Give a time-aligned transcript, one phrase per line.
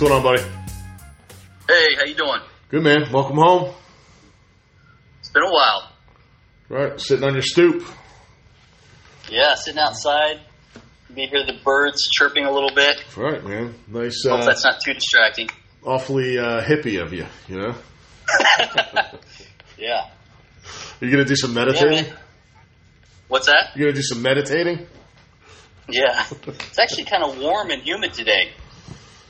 [0.00, 0.42] What's going on, buddy?
[1.68, 2.40] Hey, how you doing?
[2.70, 3.12] Good man.
[3.12, 3.74] Welcome home.
[5.18, 5.92] It's been a while.
[6.70, 7.84] Right, sitting on your stoop.
[9.28, 10.40] Yeah, sitting outside.
[11.10, 12.96] You can hear the birds chirping a little bit.
[13.14, 13.74] Right, man.
[13.88, 14.24] Nice.
[14.26, 15.50] Hope Uh, that's not too distracting.
[15.84, 17.26] awfully uh, hippie of you.
[17.46, 17.74] You know.
[19.76, 20.08] Yeah.
[21.02, 22.04] Are You gonna do some meditating?
[22.06, 22.16] man.
[23.28, 23.72] What's that?
[23.76, 24.86] You gonna do some meditating?
[25.90, 26.24] Yeah.
[26.46, 28.52] It's actually kind of warm and humid today.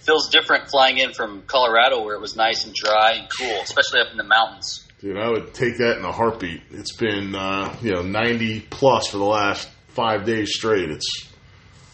[0.01, 4.01] Feels different flying in from Colorado where it was nice and dry and cool, especially
[4.01, 4.87] up in the mountains.
[5.01, 6.63] Dude, I would take that in a heartbeat.
[6.71, 10.91] It's been uh, you know ninety plus for the last five days straight.
[10.91, 11.29] It's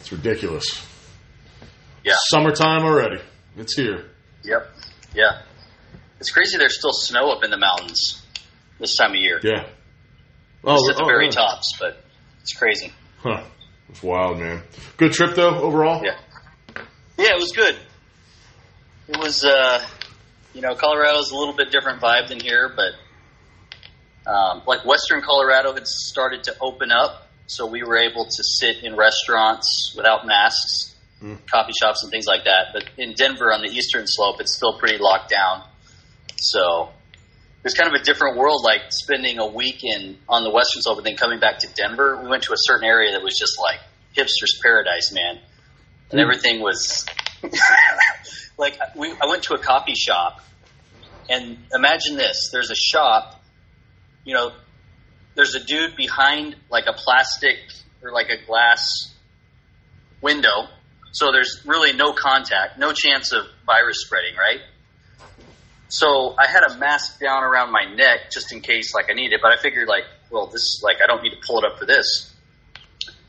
[0.00, 0.84] it's ridiculous.
[2.04, 2.14] Yeah.
[2.30, 3.20] Summertime already.
[3.56, 4.10] It's here.
[4.44, 4.70] Yep.
[5.14, 5.42] Yeah.
[6.20, 8.22] It's crazy there's still snow up in the mountains
[8.78, 9.40] this time of year.
[9.42, 9.66] Yeah.
[10.64, 11.30] Oh, Just at the oh, very yeah.
[11.32, 12.02] tops, but
[12.40, 12.92] it's crazy.
[13.18, 13.42] Huh.
[13.88, 14.62] It's wild, man.
[14.96, 16.02] Good trip though overall.
[16.04, 16.18] Yeah.
[17.18, 17.76] Yeah, it was good.
[19.08, 19.84] It was, uh,
[20.52, 22.94] you know, Colorado's a little bit different vibe than here, but
[24.30, 28.82] um, like Western Colorado had started to open up, so we were able to sit
[28.82, 31.38] in restaurants without masks, Mm.
[31.50, 32.74] coffee shops and things like that.
[32.74, 35.62] But in Denver on the eastern slope, it's still pretty locked down.
[36.36, 40.50] So it was kind of a different world, like spending a week in on the
[40.50, 42.20] western slope and then coming back to Denver.
[42.22, 43.80] We went to a certain area that was just like
[44.14, 45.38] hipster's paradise, man,
[46.10, 46.22] and Mm.
[46.22, 47.06] everything was
[48.56, 49.10] like we.
[49.12, 50.40] I went to a coffee shop,
[51.28, 53.42] and imagine this: there's a shop,
[54.24, 54.52] you know,
[55.34, 57.58] there's a dude behind like a plastic
[58.02, 59.14] or like a glass
[60.20, 60.68] window,
[61.12, 64.60] so there's really no contact, no chance of virus spreading, right?
[65.88, 69.32] So I had a mask down around my neck just in case, like I need
[69.32, 69.40] it.
[69.40, 71.86] But I figured, like, well, this, like, I don't need to pull it up for
[71.86, 72.34] this.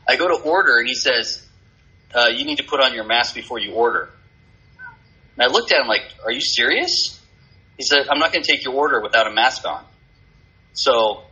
[0.08, 1.46] I go to order, and he says,
[2.14, 4.10] uh, "You need to put on your mask before you order."
[5.38, 7.18] And I looked at him like, "Are you serious?"
[7.76, 9.84] He said, "I'm not going to take your order without a mask on."
[10.72, 11.22] So,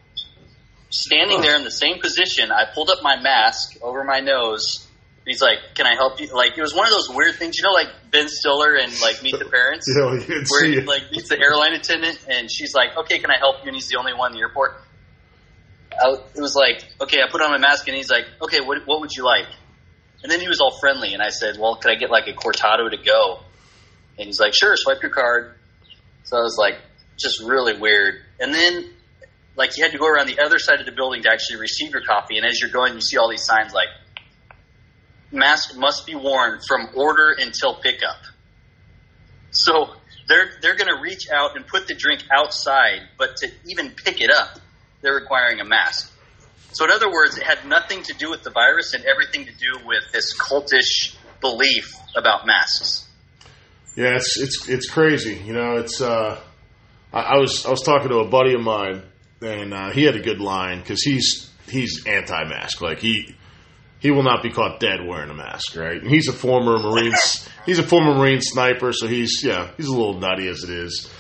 [0.91, 4.87] standing there in the same position, I pulled up my mask over my nose.
[5.27, 7.65] He's like, "Can I help you?" Like it was one of those weird things, you
[7.65, 10.87] know, like Ben Stiller and like Meet the Parents know, you where he, it.
[10.87, 13.89] like meets the airline attendant and she's like, "Okay, can I help you?" And he's
[13.89, 14.81] the only one in the airport.
[16.01, 18.87] I, it was like, "Okay," I put on my mask and he's like, "Okay, what
[18.87, 19.49] what would you like?"
[20.23, 22.33] And then he was all friendly and I said, "Well, could I get like a
[22.33, 23.41] cortado to go?"
[24.19, 25.55] And he's like, "Sure, swipe your card."
[26.25, 26.79] So I was like,
[27.17, 28.17] just really weird.
[28.41, 28.91] And then
[29.57, 31.93] like you had to go around the other side of the building to actually receive
[31.93, 32.37] your coffee.
[32.37, 33.89] And as you're going, you see all these signs like,
[35.33, 38.23] "Mask must be worn from order until pickup."
[39.51, 39.95] So
[40.29, 44.21] they're they're going to reach out and put the drink outside, but to even pick
[44.21, 44.61] it up,
[45.01, 46.13] they're requiring a mask.
[46.73, 49.53] So in other words, it had nothing to do with the virus and everything to
[49.53, 53.06] do with this cultish belief about masks.
[53.97, 55.41] Yeah, it's it's it's crazy.
[55.45, 56.01] You know, it's.
[56.01, 56.39] Uh,
[57.13, 59.03] I, I was I was talking to a buddy of mine,
[59.41, 62.81] and uh, he had a good line because he's he's anti-mask.
[62.83, 63.35] Like he
[63.99, 66.01] he will not be caught dead wearing a mask, right?
[66.01, 67.13] And he's a former Marine.
[67.67, 71.11] he's a former Marine sniper, so he's yeah he's a little nutty as it is.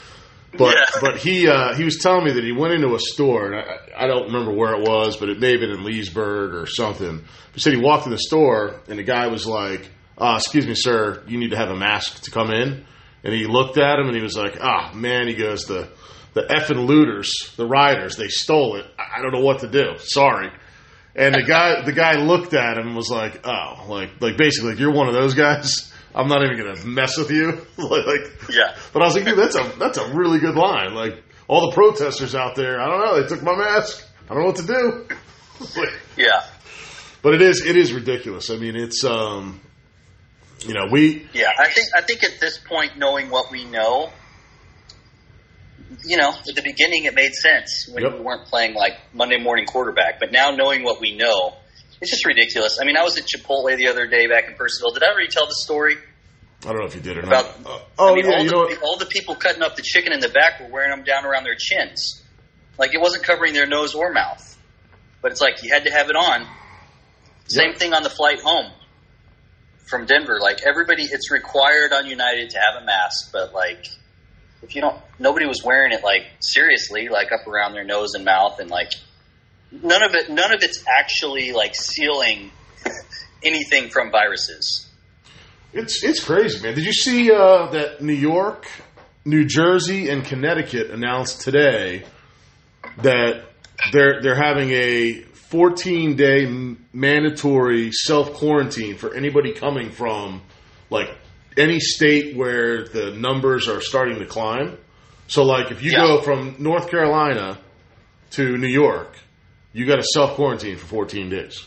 [0.59, 1.01] But Yeah.
[1.01, 4.05] but he uh, he was telling me that he went into a store, and I,
[4.05, 7.25] I don't remember where it was, but it may have been in Leesburg or something.
[7.55, 9.89] He said he walked in the store, and the guy was like,
[10.19, 12.85] uh, "Excuse me, sir, you need to have a mask to come in."
[13.25, 15.89] And he looked at him, and he was like, "Ah, man," he goes, "the
[16.35, 18.85] the effing looters, the rioters, they stole it.
[18.99, 19.97] I don't know what to do.
[19.99, 20.51] Sorry."
[21.15, 24.71] And the guy the guy looked at him and was like, "Oh, like like basically,
[24.71, 27.49] like, you're one of those guys." I'm not even gonna mess with you.
[27.77, 28.75] like, like, Yeah.
[28.95, 30.95] but I was like, dude, that's a that's a really good line.
[30.95, 34.03] Like all the protesters out there, I don't know, they took my mask.
[34.25, 35.07] I don't know what to do.
[35.77, 36.43] Like, Yeah.
[37.23, 38.49] but it is it is ridiculous.
[38.51, 39.61] I mean, it's um,
[40.61, 41.51] you know, we Yeah.
[41.59, 44.13] I think I think at this point, knowing what we know,
[46.05, 48.15] you know, at the beginning it made sense when Yep.
[48.15, 50.19] we weren't playing like Monday morning quarterback.
[50.21, 51.57] But now knowing what we know,
[52.01, 52.79] it's just ridiculous.
[52.81, 54.95] I mean, I was at Chipotle the other day back in Purcellville.
[54.95, 55.97] Did I already tell the story?
[56.65, 57.71] I don't know if you did or About- not.
[57.71, 58.83] Uh, oh I mean, yeah, all you the, know what?
[58.83, 61.45] all the people cutting up the chicken in the back were wearing them down around
[61.45, 62.23] their chins,
[62.79, 64.43] like it wasn't covering their nose or mouth.
[65.23, 66.47] But it's like you had to have it on.
[67.49, 67.79] Same Yep.
[67.79, 68.73] thing on the flight home
[69.87, 70.39] from Denver.
[70.41, 73.87] Like everybody, it's required on United to have a mask, but like
[74.63, 78.25] if you don't, nobody was wearing it like seriously, like up around their nose and
[78.25, 78.93] mouth, and like
[79.71, 82.51] none of it, none of it's actually like sealing
[83.43, 84.89] anything from viruses.
[85.73, 86.75] It's it's crazy, man.
[86.75, 88.67] Did you see uh, that New York,
[89.25, 92.05] New Jersey, and Connecticut announced today
[92.99, 93.45] that
[93.93, 96.47] they're they're having a 14 day
[96.93, 100.43] mandatory self quarantine for anybody coming from
[100.91, 101.09] like
[101.57, 104.77] any state where the numbers are starting to climb.
[105.29, 106.07] So, like, if you Yeah.
[106.07, 107.59] go from North Carolina
[108.33, 109.17] to New York,
[109.73, 111.67] you got to self quarantine for 14 days.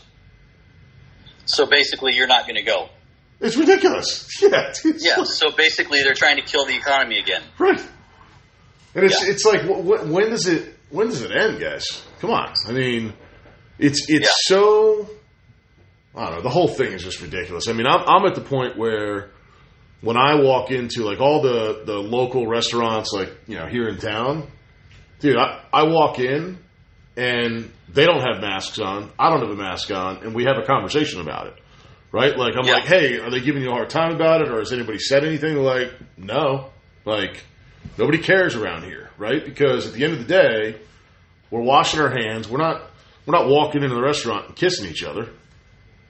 [1.46, 2.88] So basically, you're not going to go.
[3.40, 4.28] It's ridiculous.
[4.42, 4.68] Yeah.
[4.70, 5.16] it's Yeah.
[5.16, 7.42] like- So basically, they're trying to kill the economy again.
[7.58, 7.80] Right.
[8.94, 9.30] And it's Yeah.
[9.30, 11.84] it's like wh- wh- when does it when does it end, guys?
[12.20, 12.52] Come on.
[12.68, 13.12] I mean,
[13.80, 14.56] it's it's Yeah.
[14.56, 15.08] so
[16.14, 16.42] I don't know.
[16.42, 17.68] The whole thing is just ridiculous.
[17.68, 19.30] I mean, I'm I'm at the point where
[20.00, 23.98] when I walk into like all the the local restaurants, like you know here in
[23.98, 24.50] town,
[25.20, 26.58] dude, I, I walk in
[27.16, 29.10] and they don't have masks on.
[29.18, 31.54] I don't have a mask on, and we have a conversation about it.
[32.12, 32.36] Right?
[32.36, 32.74] Like I'm Yeah.
[32.74, 35.24] like, hey, are they giving you a hard time about it, or has anybody said
[35.24, 35.54] anything?
[35.54, 36.70] They're like, no.
[37.04, 37.44] Like
[37.96, 39.44] nobody cares around here, right?
[39.44, 40.80] Because at the end of the day,
[41.52, 42.48] we're washing our hands.
[42.48, 42.89] We're not
[43.26, 45.30] we're not walking into the restaurant and kissing each other.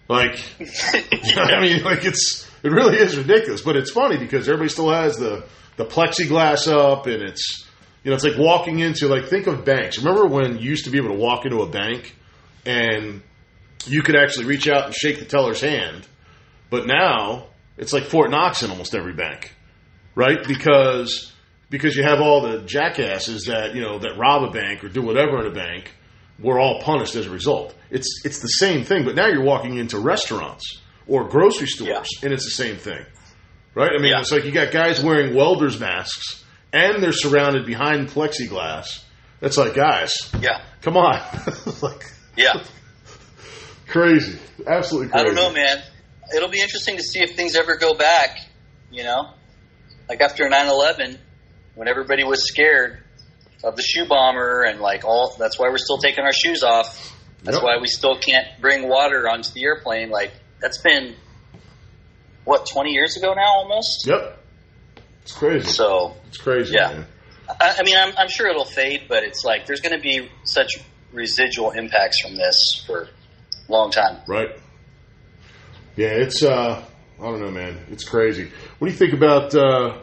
[0.09, 3.63] Like, what I mean, like it's it really is ridiculous.
[3.63, 5.45] But it's funny because everybody still has the
[5.77, 7.67] the plexiglass up, and it's
[8.03, 9.99] you know it's like walking into like think of banks.
[9.99, 12.15] Remember when you used to be able to walk into a bank
[12.67, 13.23] and
[13.87, 16.07] you could actually reach out and shake the teller's hand,
[16.69, 17.47] but now
[17.79, 19.55] it's like Fort Knox in almost every bank,
[20.15, 20.47] right?
[20.47, 21.33] Because
[21.71, 25.03] because you have all the jackasses that you know that rob a bank or do
[25.03, 25.91] whatever in a bank,
[26.43, 27.75] we're all punished as a result.
[27.91, 32.33] It's it's the same thing, but now you're walking into restaurants or grocery stores, and
[32.33, 33.05] it's the same thing,
[33.75, 33.91] right?
[33.97, 34.21] I mean, Yeah.
[34.21, 39.03] it's like you got guys wearing welders masks, and they're surrounded behind plexiglass.
[39.43, 40.63] It's like, guys, Yeah.
[40.83, 41.21] come on,
[41.83, 42.05] like
[42.37, 42.63] Yeah.
[43.89, 45.21] crazy, absolutely crazy.
[45.23, 45.83] I don't know, man.
[46.35, 48.39] It'll be interesting to see if things ever go back.
[48.93, 49.35] You know,
[50.09, 51.19] like after 9/11,
[51.75, 53.03] when everybody was scared
[53.63, 55.35] of the shoe bomber and like all.
[55.39, 57.17] That's why we're still taking our shoes off.
[57.43, 57.65] That's Yep.
[57.65, 60.11] why we still can't bring water onto the airplane.
[60.11, 61.15] Like that's been
[62.45, 64.07] what 20 years ago now, almost.
[64.07, 64.39] Yep,
[65.23, 65.69] it's crazy.
[65.69, 66.75] So It's crazy.
[66.75, 67.05] Yeah.
[67.61, 70.29] I, I mean, I'm, I'm sure it'll fade, but it's like there's going to be
[70.45, 70.79] such
[71.13, 73.03] residual impacts from this for
[73.69, 74.19] a long time.
[74.29, 74.51] Right.
[75.97, 76.85] Yeah, it's uh
[77.19, 77.79] I don't know, man.
[77.91, 78.51] It's crazy.
[78.79, 79.99] What do you think about uh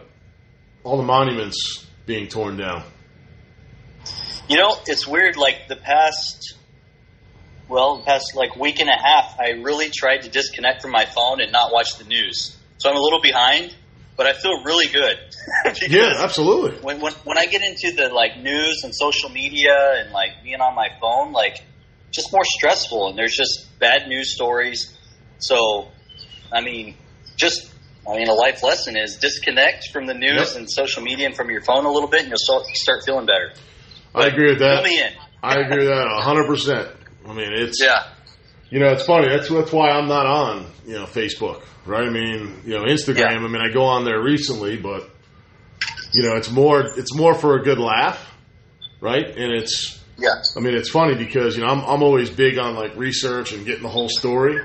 [0.84, 2.84] all the monuments being torn down?
[4.48, 5.36] You know, it's weird.
[5.36, 6.56] Like the past,
[7.68, 11.06] well, the past like week and a half, I really tried to disconnect from my
[11.06, 12.56] phone and not watch the news.
[12.78, 13.76] So I'm a little behind,
[14.16, 15.18] but I feel really good.
[15.88, 16.78] Yeah, absolutely.
[16.82, 20.60] when, when when I get into the like news and social media and like being
[20.60, 21.58] on my phone, like
[22.14, 24.98] just more stressful and there's just bad news stories.
[25.40, 25.88] So,
[26.52, 26.96] I mean,
[27.38, 27.72] just
[28.10, 30.58] I mean, a life lesson is disconnect from the news Yep.
[30.58, 33.26] and social media and from your phone a little bit, and you'll start, start feeling
[33.26, 33.52] better.
[34.18, 34.84] I agree with that.
[35.44, 36.90] I agree with that hundred percent.
[37.28, 38.04] I mean it's Yeah,
[38.70, 39.28] you know, it's funny.
[39.30, 41.64] That's that's why I'm not on, you know, Facebook.
[41.86, 42.06] Right?
[42.06, 43.46] I mean, you know, Instagram, Yeah.
[43.46, 45.10] I mean I go on there recently, but
[46.14, 48.34] you know, it's more it's more for a good laugh.
[49.00, 49.26] Right?
[49.26, 52.76] And it's yeah, I mean, it's funny because you know I'm I'm always big on
[52.76, 54.60] like research and getting the whole story,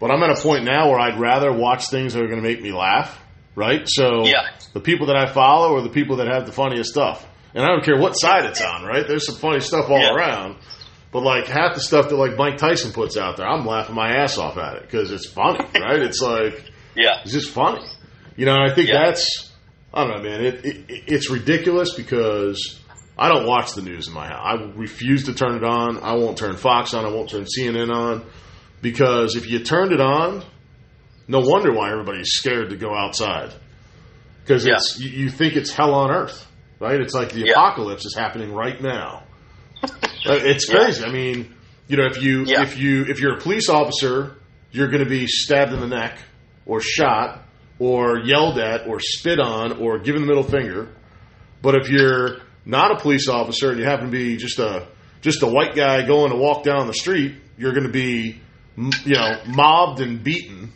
[0.00, 2.48] but I'm at a point now where I'd rather watch things that are going to
[2.48, 3.20] make me laugh,
[3.54, 3.82] right?
[3.86, 4.48] So Yeah.
[4.72, 7.68] the people that I follow are the people that have the funniest stuff, and I
[7.68, 9.06] don't care what side it's on, right?
[9.06, 10.14] There's some funny stuff all Yeah.
[10.14, 10.56] around,
[11.12, 14.16] but like half the stuff that like Mike Tyson puts out there, I'm laughing my
[14.16, 16.02] ass off at it because it's funny, right?
[16.02, 16.64] It's like
[16.96, 17.84] yeah, it's just funny,
[18.36, 18.54] you know.
[18.54, 19.04] And I think Yeah.
[19.06, 19.50] that's
[19.92, 20.44] I don't know, man.
[20.44, 22.80] It, it it's ridiculous because
[23.16, 24.42] I don't watch the news in my house.
[24.44, 25.98] I refuse to turn it on.
[26.02, 27.04] I won't turn Fox on.
[27.04, 28.24] I won't turn CNN on
[28.82, 30.42] because if you turned it on,
[31.28, 33.52] no wonder why everybody's scared to go outside
[34.42, 34.74] because Yeah.
[34.74, 36.44] it's you, you think it's hell on earth,
[36.80, 37.00] right?
[37.00, 37.52] It's like the Yeah.
[37.52, 39.24] apocalypse is happening right now.
[40.26, 40.76] It's Yeah.
[40.78, 41.04] crazy.
[41.04, 41.54] I mean,
[41.88, 42.62] you know, if you Yeah.
[42.62, 44.36] if you if you're a police officer,
[44.72, 46.18] you're going to be stabbed in the neck
[46.66, 47.42] or shot
[47.78, 50.88] or yelled at or spit on or given the middle finger.
[51.60, 54.86] But if you're not a police officer and you happen to be just a
[55.20, 58.40] just a white guy going to walk down the street, you're going to be
[58.76, 60.72] you know mobbed and beaten.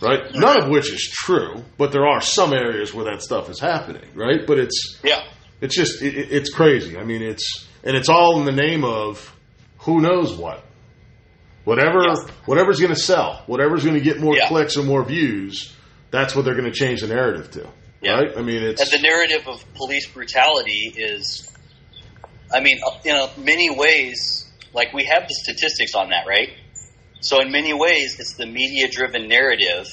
[0.00, 0.34] Right?
[0.34, 4.04] None of which is true, but there are some areas where that stuff is happening,
[4.14, 4.46] right?
[4.46, 5.22] But it's yeah,
[5.60, 6.98] it's just it, it- it's crazy.
[6.98, 9.34] I mean, it's and it's all in the name of
[9.78, 10.62] who knows what.
[11.64, 12.14] Whatever Yeah.
[12.44, 14.48] whatever's going to sell, whatever's going to get more Yeah.
[14.48, 15.72] clicks and more views,
[16.10, 17.66] that's what they're going to change the narrative to.
[18.02, 18.12] Yeah.
[18.20, 18.36] Right?
[18.36, 21.50] I mean, it's and the narrative of police brutality is,
[22.54, 26.50] I mean, in many ways, like we have the statistics on that, right?
[27.20, 29.86] So in many ways, it's the media-driven narrative.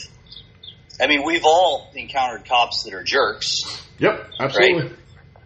[1.01, 3.61] I mean, we've all encountered cops that are jerks,
[3.97, 4.91] yep, absolutely.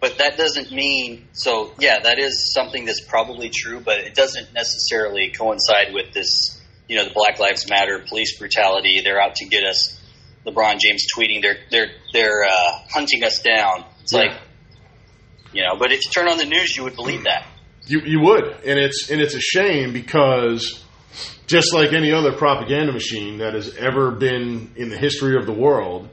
[0.00, 1.72] but that doesn't mean so.
[1.78, 6.60] Yeah, that is something that's probably true, but it doesn't necessarily coincide with this.
[6.86, 9.00] You know, the Black Lives Matter, police brutality.
[9.02, 9.98] They're out to get us.
[10.46, 13.84] LeBron James tweeting they're they're they're uh, hunting us down.
[14.02, 14.20] It's Yeah.
[14.20, 14.32] like,
[15.52, 17.46] you know, but if you turn on the news, you would believe that.
[17.86, 20.84] You you would, and it's and it's a shame because
[21.48, 25.52] just like any other propaganda machine that has ever been in the history of the
[25.52, 26.08] world,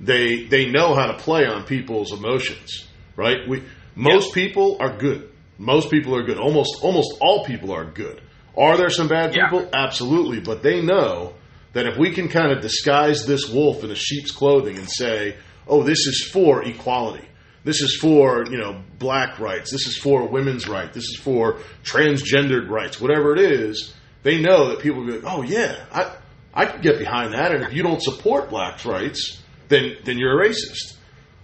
[0.00, 3.46] they they know how to play on people's emotions, right?
[3.48, 5.28] We most people are good.
[5.58, 6.38] Most people are good.
[6.38, 8.20] Almost almost all people are good.
[8.56, 9.50] Are there some bad Yeah.
[9.50, 9.68] people?
[9.72, 11.34] Absolutely, but they know
[11.72, 15.34] that if we can kind of disguise this wolf in a sheep's clothing and say,
[15.66, 17.24] "Oh, this is for equality.
[17.64, 19.70] This is for, you know, black rights.
[19.72, 20.94] This is for women's rights.
[20.94, 25.32] This is for transgendered rights." Whatever it is, they know that people will be like,
[25.32, 26.12] "Oh yeah, I
[26.54, 30.40] I can get behind that." And if you don't support blacks' rights, then then you're
[30.40, 30.96] a racist.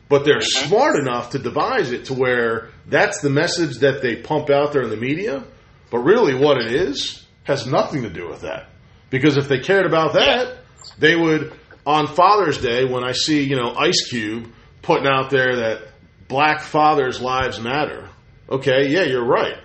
[0.08, 4.50] But they're smart enough to devise it to where that's the message that they pump
[4.50, 5.44] out there in the media.
[5.90, 8.68] But really, what it is has nothing to do with that.
[9.10, 10.58] Because if they cared about that,
[10.98, 11.52] they would,
[11.86, 14.52] on Father's Day, when I see, you know, Ice Cube
[14.82, 15.88] putting out there that
[16.28, 18.08] black fathers' lives matter.
[18.50, 19.56] Okay, yeah, you're right.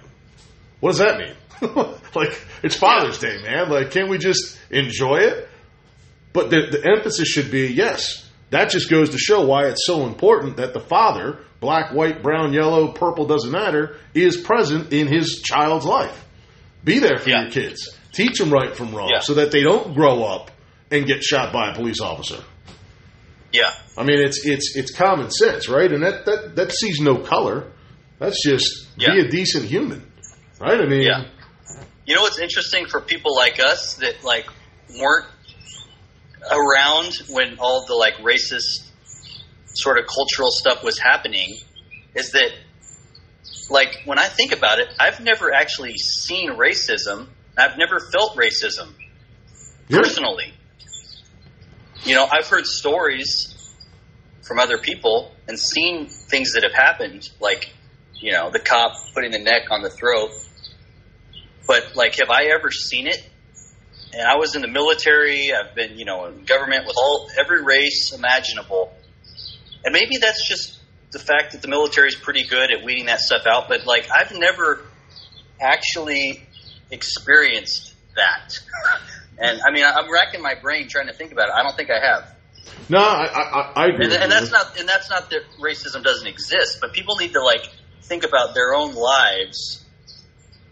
[0.80, 1.36] What does that mean?
[2.16, 3.70] like, it's Father's Day, man.
[3.70, 5.48] Like, can't we just enjoy it?
[6.34, 8.30] But the, the emphasis should be yes.
[8.52, 12.54] That just goes to show why it's so important that the father, black, white, brown,
[12.54, 16.26] yellow, purple, doesn't matter, is present in his child's life.
[16.84, 17.44] Be there for Yeah.
[17.44, 17.96] your kids.
[18.12, 19.20] Teach them right from wrong Yeah.
[19.20, 20.50] so that they don't grow up
[20.90, 22.44] and get shot by a police officer.
[23.52, 25.92] Yeah, I mean, it's it's it's common sense, right?
[25.92, 27.72] And that that, that sees no color.
[28.20, 29.14] That's just Yeah.
[29.14, 30.04] be a decent human,
[30.60, 30.80] right?
[30.80, 31.26] I mean, yeah.
[32.10, 34.48] You know what's interesting for people like us that like
[35.00, 35.28] weren't
[36.50, 38.90] around when all the like racist
[39.68, 41.56] sort of cultural stuff was happening
[42.16, 42.50] is that
[43.70, 47.28] like when I think about it, I've never actually seen racism.
[47.56, 48.92] I've never felt racism
[49.88, 50.52] personally.
[52.06, 53.56] You know, I've heard stories
[54.42, 57.72] from other people and seen things that have happened, like,
[58.16, 60.32] you know, the cop putting the neck on the throat.
[61.70, 63.24] But, like, have I ever seen it?
[64.12, 67.64] And I was in the military, I've been, you know, in government with all every
[67.64, 68.92] race imaginable.
[69.86, 70.80] And maybe that's just
[71.12, 74.10] the fact that the military is pretty good at weeding that stuff out, but, like,
[74.10, 74.82] I've never
[75.62, 76.42] actually
[76.92, 78.58] experienced that.
[79.42, 81.54] And I mean, I'm racking my brain trying to think about it.
[81.56, 82.36] I don't think I have.
[82.90, 84.04] no, I I, I agree.
[84.08, 87.42] And, and that's not and that's not that racism doesn't exist, but people need to
[87.42, 87.64] like
[88.02, 89.86] think about their own lives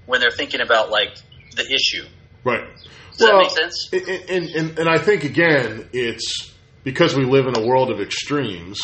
[0.08, 1.16] when they're thinking about like
[1.56, 2.08] the issue.
[2.44, 2.64] right.
[3.12, 3.90] Does that make sense?
[3.92, 8.00] And, and, and, and I think again, it's because we live in a world of
[8.00, 8.80] extremes,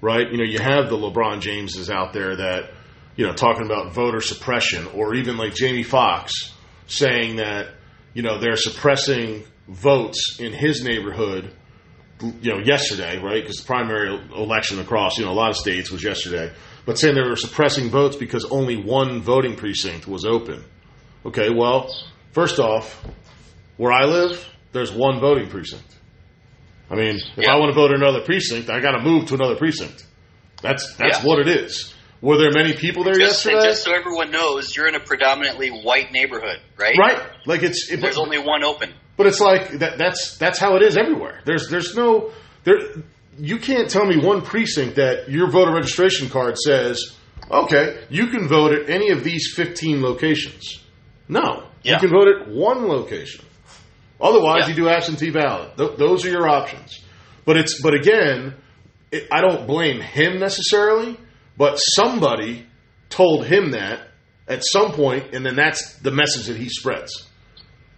[0.00, 0.26] right?
[0.30, 2.70] You know, you have the LeBron Jameses out there that,
[3.16, 6.52] you know, talking about voter suppression, or even like Jamie Foxx
[6.86, 7.74] saying that,
[8.14, 11.54] you know, they're suppressing votes in his neighborhood,
[12.40, 13.42] you know, yesterday, right?
[13.42, 16.52] Because the primary election across, you know, a lot of states was yesterday,
[16.86, 20.64] but saying they were suppressing votes because only one voting precinct was open.
[21.26, 21.94] Okay, well,
[22.32, 23.02] first off,
[23.76, 25.84] where I live, there's one voting precinct.
[26.90, 27.52] I mean, if Yeah.
[27.54, 30.04] I want to vote in another precinct, I got to move to another precinct.
[30.62, 31.26] That's that's Yeah.
[31.28, 31.94] what it is.
[32.20, 33.66] Were there many people there Just, yesterday?
[33.68, 36.96] just so everyone knows, you're in a predominantly white neighborhood, right?
[36.98, 37.18] right?
[37.46, 38.94] Like it's it, There's only one open.
[39.16, 39.98] But it's like that.
[39.98, 41.40] That's that's how it is everywhere.
[41.44, 42.32] There's there's no
[42.64, 42.78] there.
[43.38, 47.14] You can't tell me one precinct that your voter registration card says,
[47.50, 50.80] okay, you can vote at any of these 15 locations.
[51.28, 51.94] No, Yeah.
[51.94, 53.44] you can vote at one location.
[54.20, 54.68] Otherwise, Yeah.
[54.68, 55.76] you do absentee ballot.
[55.76, 57.00] Th- those are your options.
[57.44, 58.54] But it's but again,
[59.10, 61.16] it, I don't blame him necessarily,
[61.56, 62.66] but somebody
[63.10, 64.00] told him that
[64.48, 67.28] at some point, and then that's the message that he spreads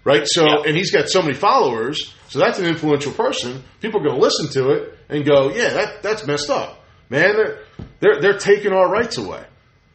[0.05, 0.23] right?
[0.25, 0.69] So, Yeah.
[0.69, 3.63] and he's got so many followers, so that's an influential person.
[3.81, 7.35] People are going to listen to it and go, "Yeah, that that's messed up, man.
[7.37, 7.59] They're
[8.01, 9.45] they're they're taking our rights away."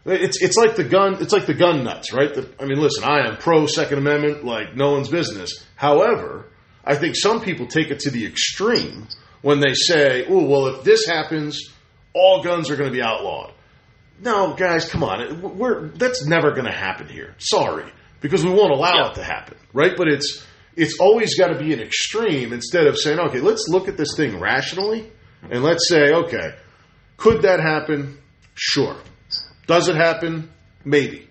[0.06, 1.18] It's it's like the gun.
[1.22, 2.34] It's like the gun nuts, right?
[2.34, 5.64] The, I mean, listen, I am pro Second Amendment, like no one's business.
[5.76, 6.48] However,
[6.84, 9.08] I think some people take it to the extreme
[9.44, 11.70] when they say, "Oh, well, if this happens,
[12.16, 13.54] all guns are going to be outlawed."
[14.24, 15.42] No, guys, come on.
[15.58, 17.36] We're that's never going to happen here.
[17.38, 17.86] Sorry,
[18.22, 19.10] because we won't allow Yeah.
[19.12, 19.94] it to happen, right?
[19.96, 20.44] But it's
[20.76, 24.16] it's always got to be an extreme instead of saying, okay, let's look at this
[24.16, 25.10] thing rationally
[25.50, 26.56] and let's say, okay,
[27.18, 28.18] could that happen?
[28.56, 28.96] Sure.
[29.68, 30.50] Does it happen?
[30.86, 31.28] Maybe.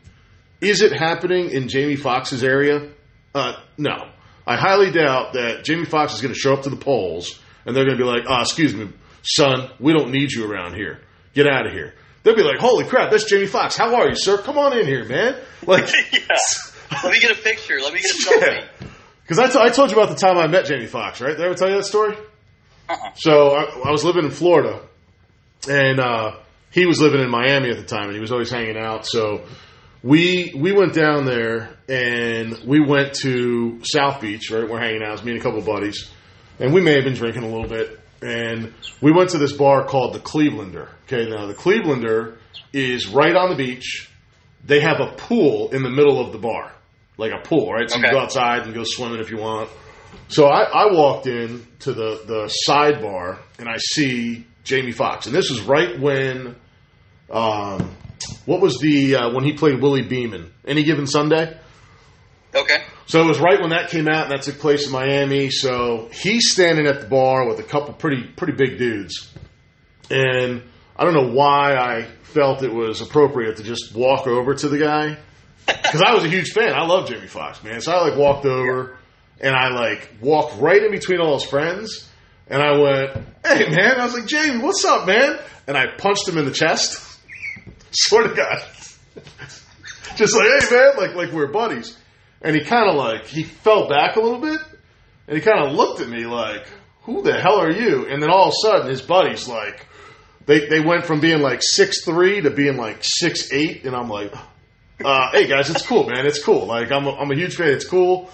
[0.60, 2.90] Is it happening in Jamie Foxx's area?
[3.34, 4.10] Uh, no.
[4.46, 7.74] I highly doubt that Jamie Foxx is going to show up to the polls and
[7.74, 8.88] they're going to be like, oh, excuse me,
[9.22, 11.00] son, we don't need you around here.
[11.34, 11.94] Get out of here.
[12.22, 13.76] They'll be like, holy crap, that's Jamie Foxx.
[13.76, 14.38] How are you, sir?
[14.38, 15.36] Come on in here, man.
[15.66, 16.20] Like, yeah.
[17.02, 17.80] Let me get a picture.
[17.80, 18.14] Let me get a
[18.84, 18.89] selfie.
[19.30, 21.36] Because I, t- I told you about the time I met Jamie Foxx, right?
[21.36, 22.16] Did I ever tell you that story?
[22.88, 23.12] Uh-uh.
[23.14, 24.82] So I, I was living in Florida,
[25.68, 26.32] and uh,
[26.72, 29.06] he was living in Miami at the time, and he was always hanging out.
[29.06, 29.44] So
[30.02, 34.50] we we went down there, and we went to South Beach.
[34.50, 35.10] Right, we're hanging out.
[35.10, 36.10] It was me and a couple of buddies,
[36.58, 38.00] and we may have been drinking a little bit.
[38.22, 40.88] And we went to this bar called the Clevelander.
[41.04, 42.36] Okay, now the Clevelander
[42.72, 44.10] is right on the beach.
[44.64, 46.72] They have a pool in the middle of the bar,
[47.20, 47.88] like a pool, right?
[47.88, 48.08] So you Okay.
[48.10, 49.68] can go outside and go swimming if you want.
[50.28, 55.34] So I, I walked in to the, the sidebar and I see Jamie Foxx, and
[55.34, 56.56] this is right when,
[57.30, 57.94] um,
[58.46, 60.50] what was the uh, when he played Willie Beamen?
[60.66, 61.56] Any given Sunday.
[62.54, 62.82] Okay.
[63.06, 65.50] So it was right when that came out, and that took place in Miami.
[65.50, 69.32] So he's standing at the bar with a couple pretty pretty big dudes,
[70.10, 70.62] and
[70.96, 74.78] I don't know why I felt it was appropriate to just walk over to the
[74.78, 75.16] guy
[75.82, 76.72] because I was a huge fan.
[76.74, 77.80] I love Jamie Foxx, man.
[77.80, 78.96] So I like walked over
[79.40, 82.08] and I like walked right in between all his friends,
[82.46, 86.28] and I went, "Hey, man!" I was like, "Jamie, what's up, man?" And I punched
[86.28, 87.06] him in the chest.
[87.92, 88.62] Swear to God,
[90.16, 91.96] just like, "Hey, man!" Like like we're buddies.
[92.42, 94.60] And he kind of like he fell back a little bit,
[95.28, 96.66] and he kind of looked at me like,
[97.02, 99.86] "Who the hell are you?" And then all of a sudden, his buddies like
[100.46, 104.08] they they went from being like six three to being like six eight, and I'm
[104.08, 104.34] like,
[105.04, 106.26] uh, "Hey guys, it's cool, man.
[106.26, 106.66] It's cool.
[106.66, 107.68] Like I'm a, I'm a huge fan.
[107.68, 108.30] It's cool."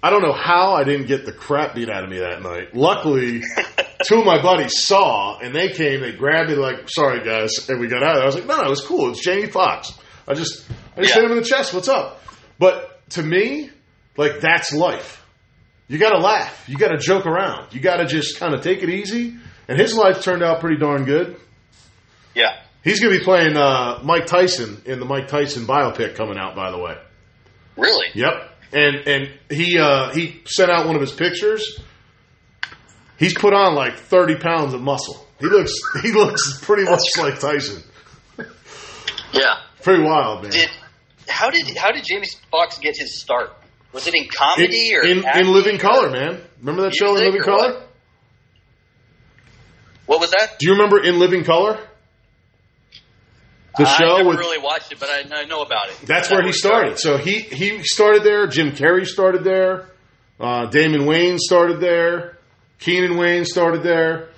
[0.00, 2.72] I don't know how I didn't get the crap beat out of me that night.
[2.74, 3.40] Luckily,
[4.06, 6.00] two of my buddies saw and they came.
[6.02, 8.10] They grabbed me like, "Sorry guys," and we got out.
[8.10, 8.22] of there.
[8.22, 9.10] I was like, "No, no, it was cool.
[9.10, 9.92] It's Jamie Foxx.
[10.28, 10.64] I just
[10.96, 11.22] I just Yeah.
[11.22, 11.74] hit him in the chest.
[11.74, 12.22] What's up?"
[12.60, 13.70] But to me,
[14.16, 15.24] like that's life.
[15.88, 16.64] You got to laugh.
[16.68, 17.72] You got to joke around.
[17.72, 19.34] You got to just kind of take it easy.
[19.68, 21.36] And his life turned out pretty darn good.
[22.34, 22.56] Yeah.
[22.88, 26.54] He's going to be playing uh, Mike Tyson in the Mike Tyson biopic coming out.
[26.56, 26.96] By the way.
[27.76, 28.06] Really?
[28.14, 28.32] Yep.
[28.72, 31.80] And and he uh, he sent out one of his pictures.
[33.18, 35.26] He's put on like thirty pounds of muscle.
[35.40, 35.72] He looks
[36.02, 37.82] he looks pretty much like Tyson.
[39.32, 39.56] Yeah.
[39.82, 40.52] Pretty wild, man.
[40.52, 40.70] Did
[41.28, 43.50] how did how did Jamie Foxx get his start?
[43.92, 46.40] Was it in In, comedy or in, in Living or- Color, man.
[46.60, 47.72] Remember that show in Living Color?
[47.74, 47.88] what?
[50.06, 50.58] What was that?
[50.58, 51.78] Do you remember In Living Color?
[53.78, 55.98] The show I never with really watched it, but I, I know about it.
[56.04, 56.98] That's where he started.
[56.98, 58.46] So he he started there.
[58.46, 59.88] Jim Carrey started there.
[60.40, 62.38] Uh, Damon Wayans started there.
[62.80, 64.30] Keenen Wayans started there.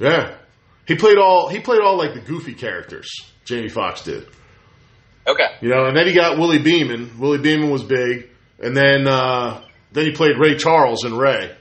[0.00, 0.36] Yeah,
[0.86, 3.10] he played all he played all like the goofy characters.
[3.44, 4.28] Jamie Foxx did.
[5.26, 5.46] Okay.
[5.60, 7.18] You know, and then he got Willie Beamen.
[7.18, 9.62] Willie Beamen was big, and then uh,
[9.92, 11.54] then he played Ray Charles in Ray.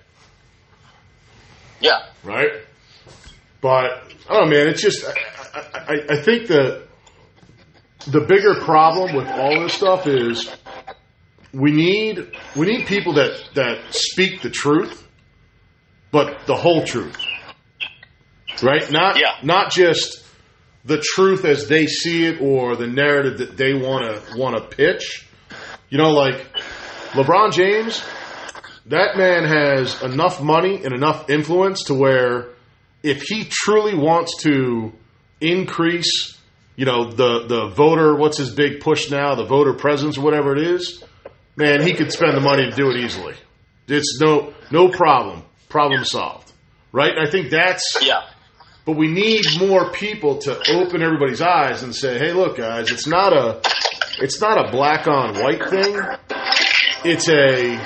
[1.80, 2.06] Yeah.
[2.24, 2.50] right?
[3.62, 4.68] But I don't know, man.
[4.70, 6.87] It's just I, I, I think the
[8.06, 10.50] the bigger problem with all this stuff is
[11.54, 15.08] we need we need people that that speak the truth,
[16.12, 17.18] but the whole truth,
[18.62, 18.90] right?
[18.92, 19.36] Not Yeah.
[19.44, 20.24] not just
[20.86, 24.76] the truth as they see it or the narrative that they want to want to
[24.76, 25.26] pitch.
[25.90, 26.46] You know, like
[27.12, 28.04] LeBron James,
[28.88, 32.50] that man has enough money and enough influence to where
[33.04, 34.92] if he truly wants to
[35.40, 36.37] increase,
[36.78, 40.60] you know, the the voter, what's his big push now, the voter presence whatever it
[40.66, 41.04] is,
[41.58, 43.34] man, he could spend the money to do it easily.
[43.90, 45.44] It's no no problem.
[45.68, 46.52] Problem solved.
[46.94, 47.18] Right?
[47.18, 48.22] I think that's Yeah.
[48.86, 53.06] but we need more people to open everybody's eyes and say, "Hey, look, guys, it's
[53.08, 53.60] not a,
[54.22, 56.00] it's not a black on white thing.
[57.04, 57.78] It's a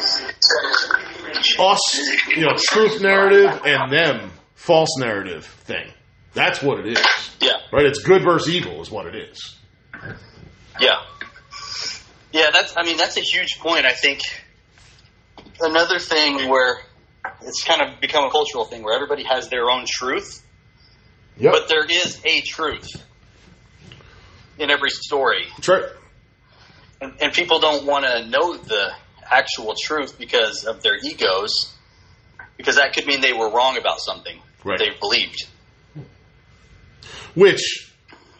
[1.60, 1.97] us,
[2.36, 5.88] you know, truth narrative and them false narrative thing.
[6.34, 7.06] That's what it is,
[7.39, 7.52] Yeah.
[7.72, 7.86] right?
[7.86, 9.56] It's good versus evil is what it is.
[10.80, 11.02] Yeah.
[12.32, 13.86] Yeah, that's I mean that's a huge point.
[13.86, 14.22] I think
[15.60, 16.80] another thing where
[17.41, 20.41] it's kind of become a cultural thing where everybody has their own truth,
[21.38, 21.52] Yep.
[21.52, 22.88] but there is a truth
[24.58, 25.48] in every story.
[25.67, 25.84] Right.
[27.02, 28.91] And, and people don't want to know the
[29.30, 31.74] actual truth because of their egos,
[32.58, 34.78] because that could mean they were wrong about something Right.
[34.80, 35.48] they believed.
[37.36, 37.94] Which,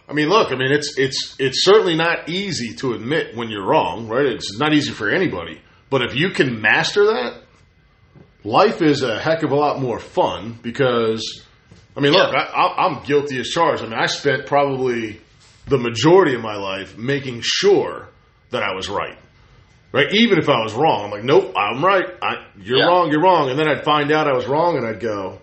[0.10, 3.66] I mean, look, I mean, it's it's it's certainly not easy to admit when you're
[3.66, 4.26] wrong, right?
[4.26, 5.62] It's not easy for anybody.
[5.90, 7.42] But if you can master that,
[8.44, 11.44] life is a heck of a lot more fun because,
[11.96, 12.40] I mean, look, Yeah.
[12.40, 13.84] I, I, I'm guilty as charged.
[13.84, 15.20] I mean, I spent probably
[15.68, 18.08] the majority of my life making sure
[18.52, 19.18] that I was right.
[19.94, 22.06] Right, even if I was wrong, I'm like, nope, I'm right.
[22.22, 22.86] I, you're Yeah.
[22.86, 23.12] wrong.
[23.12, 23.50] You're wrong.
[23.50, 25.42] And then I'd find out I was wrong, and I'd go,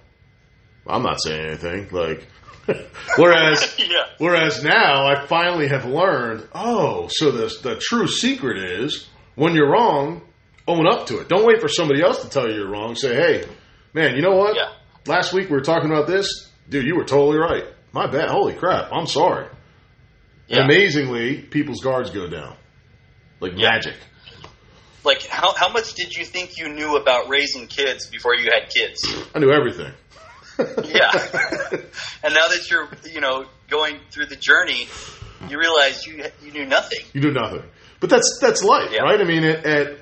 [0.86, 1.88] I'm not saying anything.
[1.90, 2.26] Like,
[3.16, 4.04] whereas yeah.
[4.18, 9.70] Whereas now I finally have learned, oh, so the, the true secret is when you're
[9.70, 10.22] wrong,
[10.66, 11.28] own up to it.
[11.28, 12.94] Don't wait for somebody else to tell you you're wrong.
[12.94, 13.44] Say, hey,
[13.94, 14.56] man, you know what?
[14.56, 14.72] Yeah.
[15.06, 16.86] last week we were talking about this, dude.
[16.86, 17.64] You were totally right.
[17.92, 18.28] My bad.
[18.28, 18.92] Holy crap.
[18.92, 19.46] I'm sorry.
[20.46, 20.64] Yeah.
[20.64, 22.56] Amazingly, people's guards go down
[23.40, 23.94] like magic.
[25.04, 28.68] Like, how, how much did you think you knew about raising kids before you had
[28.68, 29.00] kids?
[29.34, 29.92] I knew everything.
[30.58, 31.12] Yeah.
[32.22, 34.88] and now that you're, you know, going through the journey,
[35.48, 36.98] you realize you you knew nothing.
[37.12, 37.62] You knew nothing.
[38.00, 39.02] But that's that's life, Yeah.
[39.02, 39.20] right?
[39.20, 39.98] I mean, at, at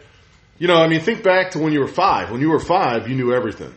[0.58, 2.30] you know, I mean, think back to when you were five.
[2.30, 3.74] When you were five, you knew everything,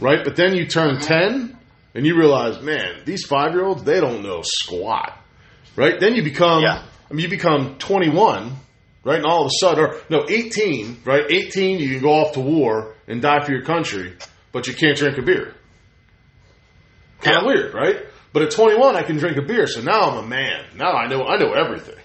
[0.00, 0.24] right?
[0.24, 1.06] But then you turn mm-hmm.
[1.06, 1.58] ten,
[1.94, 5.18] and you realize, man, these five year olds they don't know squat,
[5.76, 5.98] right?
[6.00, 6.82] Then you become, Yeah.
[7.08, 8.52] I mean, you become twenty one,
[9.04, 9.16] right?
[9.16, 11.24] And all of a sudden, or no, eighteen, right?
[11.30, 14.16] Eighteen, you can go off to war and die for your country,
[14.52, 15.54] but you can't drink a beer.
[17.26, 17.48] Kind of Yeah.
[17.48, 18.06] weird, right?
[18.32, 20.64] But at 21, I can drink a beer, so now I'm a man.
[20.76, 21.96] Now I know I know everything.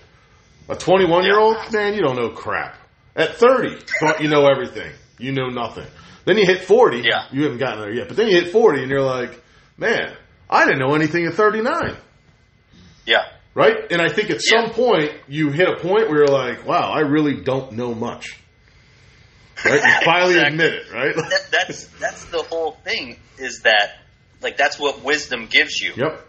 [0.70, 2.78] A 21 year old, man, you don't know crap.
[3.16, 4.92] At 30, thought you know everything.
[5.18, 5.86] You know nothing.
[6.26, 7.00] Then you hit 40.
[7.00, 7.26] Yeah.
[7.32, 9.42] You haven't gotten there yet, but then you hit 40, and you're like,
[9.78, 10.14] man,
[10.50, 11.96] I didn't know anything at 39,
[13.06, 13.26] Yeah.
[13.54, 13.92] right?
[13.92, 17.00] And I think at some point you hit a point where you're like, wow, I
[17.02, 18.38] really don't know much.
[19.66, 19.82] Right?
[19.84, 20.48] You finally Exactly.
[20.66, 21.16] admit it, right?
[21.16, 23.18] That, that's that's the whole thing.
[23.38, 23.98] Is that
[24.42, 25.94] like that's what wisdom gives you.
[25.96, 26.26] yep.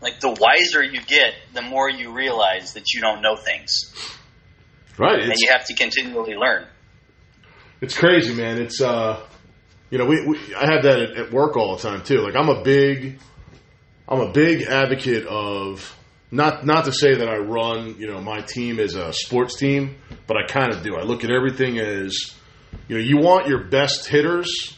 [0.00, 3.92] Like the wiser you get, the more you realize that you don't know things,
[4.98, 5.20] Right.
[5.22, 6.66] and you have to continually learn.
[7.80, 8.60] It's crazy, man.
[8.60, 9.20] It's uh,
[9.90, 12.18] you know, we, we I have that at, at work all the time too.
[12.20, 13.18] Like I'm a big,
[14.08, 15.96] I'm a big advocate of
[16.30, 19.96] not not to say that I run you know my team as a sports team,
[20.26, 20.96] but I kind of do.
[20.96, 22.34] I look at everything as
[22.88, 24.76] you know you want your best hitters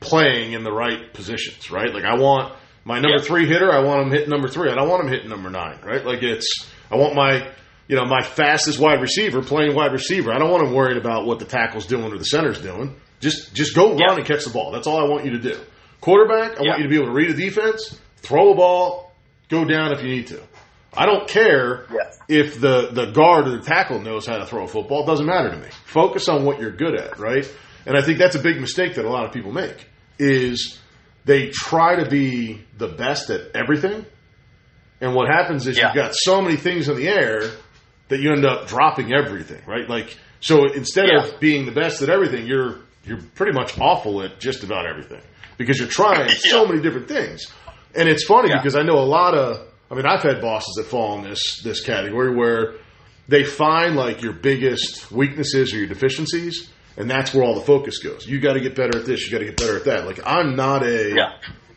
[0.00, 1.92] playing in the right positions, right?
[1.92, 3.24] Like I want my number Yeah.
[3.24, 4.70] three hitter, I want him hitting number three.
[4.70, 6.04] I don't want him hitting number nine, right?
[6.04, 6.48] Like it's
[6.90, 7.46] I want my
[7.88, 10.32] you know my fastest wide receiver playing wide receiver.
[10.32, 12.94] I don't want him worried about what the tackle's doing or the center's doing.
[13.20, 14.14] Just just go run Yeah.
[14.16, 14.70] and catch the ball.
[14.70, 15.56] That's all I want you to do.
[16.00, 16.68] Quarterback, I Yeah.
[16.70, 19.12] want you to be able to read a defense, throw a ball,
[19.48, 20.40] go down if you need to.
[20.96, 22.10] I don't care Yeah.
[22.28, 25.02] if the, the guard or the tackle knows how to throw a football.
[25.02, 25.68] It doesn't matter to me.
[25.84, 27.46] Focus on what you're good at, right?
[27.88, 29.86] And I think that's a big mistake that a lot of people make
[30.18, 30.78] is
[31.24, 34.04] they try to be the best at everything.
[35.00, 35.86] And what happens is Yeah.
[35.88, 37.42] you've got so many things in the air
[38.08, 39.88] that you end up dropping everything, right?
[39.88, 41.24] Like so instead Yeah.
[41.24, 45.22] of being the best at everything, you're you're pretty much awful at just about everything
[45.56, 47.46] because you're trying so many different things.
[47.94, 48.58] And it's funny Yeah.
[48.58, 51.62] because I know a lot of I mean I've had bosses that fall in this
[51.62, 52.74] this category where
[53.28, 56.68] they find like your biggest weaknesses or your deficiencies
[56.98, 58.26] and that's where all the focus goes.
[58.26, 60.04] You got to get better at this, you got to get better at that.
[60.04, 61.32] Like I'm not a Yeah.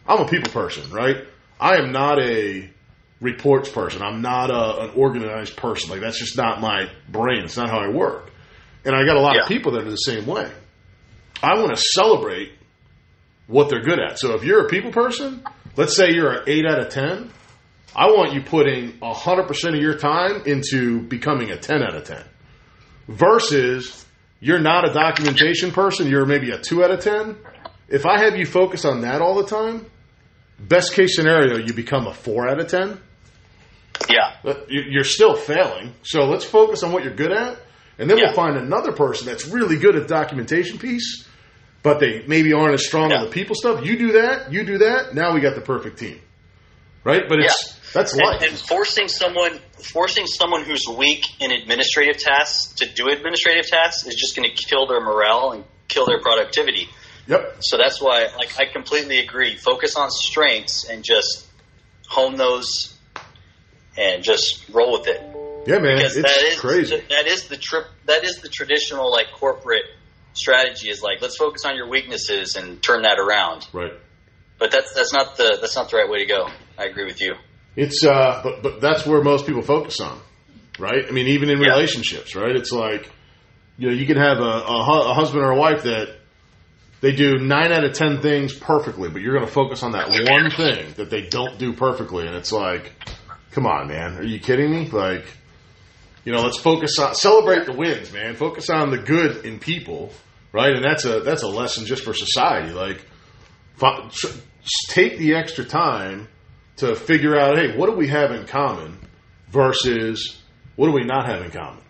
[0.05, 1.17] I'm a people person, right?
[1.59, 2.69] I am not a
[3.21, 4.01] reports person.
[4.01, 5.91] I'm not a, an organized person.
[5.91, 7.43] Like that's just not my brain.
[7.45, 8.31] It's not how I work.
[8.83, 9.43] And I got a lot Yeah.
[9.43, 10.51] of people that are the same way.
[11.43, 12.51] I want to celebrate
[13.47, 14.17] what they're good at.
[14.19, 15.43] So if you're a people person,
[15.77, 17.31] let's say you're an eight out of ten.
[17.95, 22.05] I want you putting hundred percent of your time into becoming a ten out of
[22.05, 22.23] ten.
[23.07, 24.05] Versus
[24.41, 26.09] you're not a documentation person.
[26.09, 27.37] You're maybe a two out of ten.
[27.87, 29.85] If I have you focus on that all the time,
[30.59, 32.99] best case scenario, you become a four out of ten.
[34.09, 34.33] Yeah.
[34.43, 35.93] But you- you're still failing.
[36.03, 37.57] So let's focus on what you're good at,
[37.99, 38.25] and then Yeah.
[38.27, 41.25] we'll find another person that's really good at the documentation piece,
[41.83, 43.85] but they maybe aren't as strong on the people stuff.
[43.85, 45.13] You do that, you do that.
[45.13, 46.19] Now we got the perfect team,
[47.03, 47.23] right?
[47.29, 48.41] But it's that's life.
[48.41, 49.59] And, and forcing someone
[49.93, 54.55] forcing someone who's weak in administrative tasks to do administrative tasks is just going to
[54.65, 56.87] kill their morale and kill their productivity.
[57.27, 57.57] yep.
[57.61, 59.57] So that's why, like, I completely agree.
[59.57, 61.47] Focus on strengths and just
[62.07, 62.95] hone those,
[63.97, 65.21] and just roll with it.
[65.67, 67.03] Yeah, man, Because it's that is crazy.
[67.09, 67.85] that is the trip.
[68.05, 69.83] That is the traditional like corporate
[70.33, 70.89] strategy.
[70.89, 73.67] Is like let's focus on your weaknesses and turn that around.
[73.73, 73.93] right.
[74.57, 76.47] But that's that's not the that's not the right way to go.
[76.77, 77.35] I agree with you.
[77.75, 80.19] It's uh, but but that's where most people focus on,
[80.79, 81.05] right?
[81.07, 81.69] I mean, even in Yeah.
[81.69, 82.55] relationships, right?
[82.55, 83.09] It's like,
[83.77, 86.17] you know, you can have a, a, hu- a husband or a wife that
[86.99, 90.09] they do nine out of ten things perfectly, but you're going to focus on that
[90.09, 92.93] one thing that they don't do perfectly, and it's like,
[93.51, 94.87] come on, man, are you kidding me?
[94.89, 95.25] Like,
[96.25, 98.35] you know, let's focus on celebrate the wins, man.
[98.35, 100.11] Focus on the good in people,
[100.51, 100.73] right?
[100.75, 102.71] And that's a that's a lesson just for society.
[102.73, 103.03] Like,
[103.79, 104.27] tr-
[104.89, 106.27] take the extra time
[106.81, 108.97] to figure out, hey, what do we have in common
[109.49, 110.41] versus
[110.75, 111.81] what do we not have in common?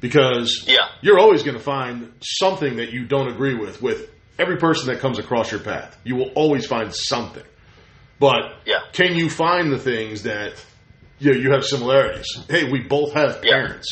[0.00, 0.88] Because Yeah.
[1.02, 5.00] you're always going to find something that you don't agree with with every person that
[5.00, 5.96] comes across your path.
[6.04, 7.42] You will always find something.
[8.18, 8.80] But Yeah.
[8.92, 10.52] can you find the things that
[11.18, 12.26] you, know, you have similarities?
[12.48, 13.52] Hey, we both have Yeah.
[13.52, 13.88] parents.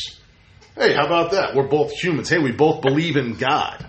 [0.75, 1.53] Hey, how about that?
[1.55, 2.29] We're both humans.
[2.29, 3.85] Hey, we both believe in God.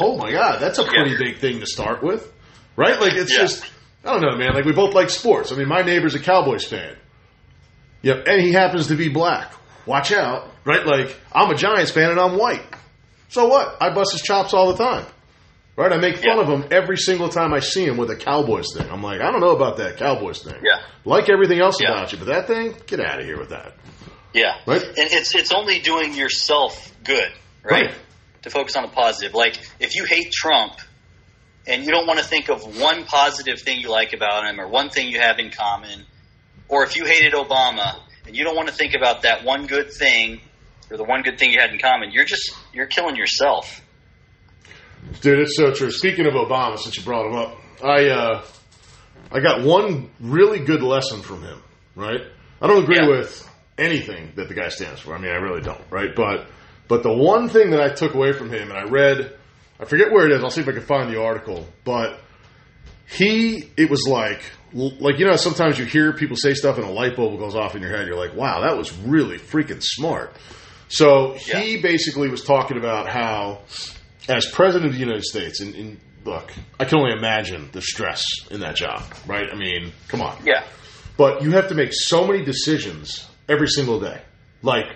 [0.00, 1.18] Oh my God, that's a pretty Yeah.
[1.18, 2.32] big thing to start with.
[2.76, 3.00] right?
[3.00, 3.40] Like it's Yeah.
[3.40, 3.64] just
[4.04, 4.54] I don't know, man.
[4.54, 5.52] Like we both like sports.
[5.52, 6.96] I mean, my neighbor's a Cowboys fan.
[8.02, 9.52] Yep, and he happens to be black.
[9.86, 10.86] Watch out, right?
[10.86, 12.62] Like I'm a Giants fan and I'm white.
[13.28, 13.76] So what?
[13.82, 15.04] I bust his chops all the time.
[15.76, 15.92] Right?
[15.92, 16.40] I make fun Yeah.
[16.42, 18.90] of him every single time I see him with a Cowboys thing.
[18.90, 20.56] I'm like, I don't know about that Cowboys thing.
[20.64, 20.80] Yeah.
[21.04, 21.92] Like everything else Yeah.
[21.92, 23.74] about you, but that thing, get out of here with that.
[24.34, 24.56] Yeah.
[24.66, 24.82] Right.
[24.82, 27.30] And it's it's only doing yourself good,
[27.62, 27.86] right?
[27.86, 27.94] Right.
[28.42, 29.34] To focus on the positive.
[29.34, 30.72] Like if you hate Trump
[31.68, 34.66] and you don't want to think of one positive thing you like about him or
[34.68, 36.04] one thing you have in common,
[36.68, 39.92] or if you hated Obama and you don't want to think about that one good
[39.92, 40.40] thing
[40.90, 43.82] or the one good thing you had in common, you're just you're killing yourself.
[45.20, 45.90] Dude, it's so true.
[45.90, 48.44] Speaking of Obama, since you brought him up, I uh,
[49.30, 51.62] I got one really good lesson from him.
[51.94, 52.20] Right?
[52.60, 53.08] I don't agree Yeah.
[53.08, 55.14] with anything that the guy stands for.
[55.14, 55.80] I mean, I really don't.
[55.90, 56.14] Right?
[56.14, 56.46] But
[56.88, 59.36] but the one thing that I took away from him, and I read,
[59.80, 60.42] I forget where it is.
[60.42, 61.66] I'll see if I can find the article.
[61.84, 62.20] But
[63.06, 66.90] he, it was like like you know, sometimes you hear people say stuff and a
[66.90, 68.06] light bulb goes off in your head.
[68.06, 70.34] You're like, wow, that was really freaking smart.
[70.88, 73.60] So he basically was talking about how,
[74.28, 78.24] as president of the United States, and, and look, I can only imagine the stress
[78.50, 79.48] in that job, right?
[79.50, 80.38] I mean, come on.
[80.44, 80.64] Yeah.
[81.16, 84.20] But you have to make so many decisions every single day,
[84.62, 84.86] like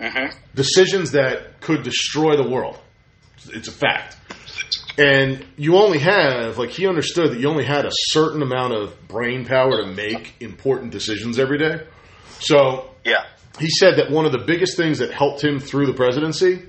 [0.00, 2.78] hmm decisions that could destroy the world.
[3.48, 4.16] It's a fact.
[4.98, 9.08] And you only have, like, he understood that you only had a certain amount of
[9.08, 11.80] brain power to make important decisions every day.
[12.40, 13.24] So Yeah.
[13.58, 16.62] he said that one of the biggest things that helped him through the presidency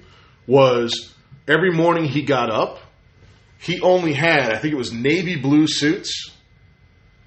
[0.48, 1.14] was
[1.48, 2.80] every morning he got up,
[3.60, 6.32] he only had, I think it was navy blue suits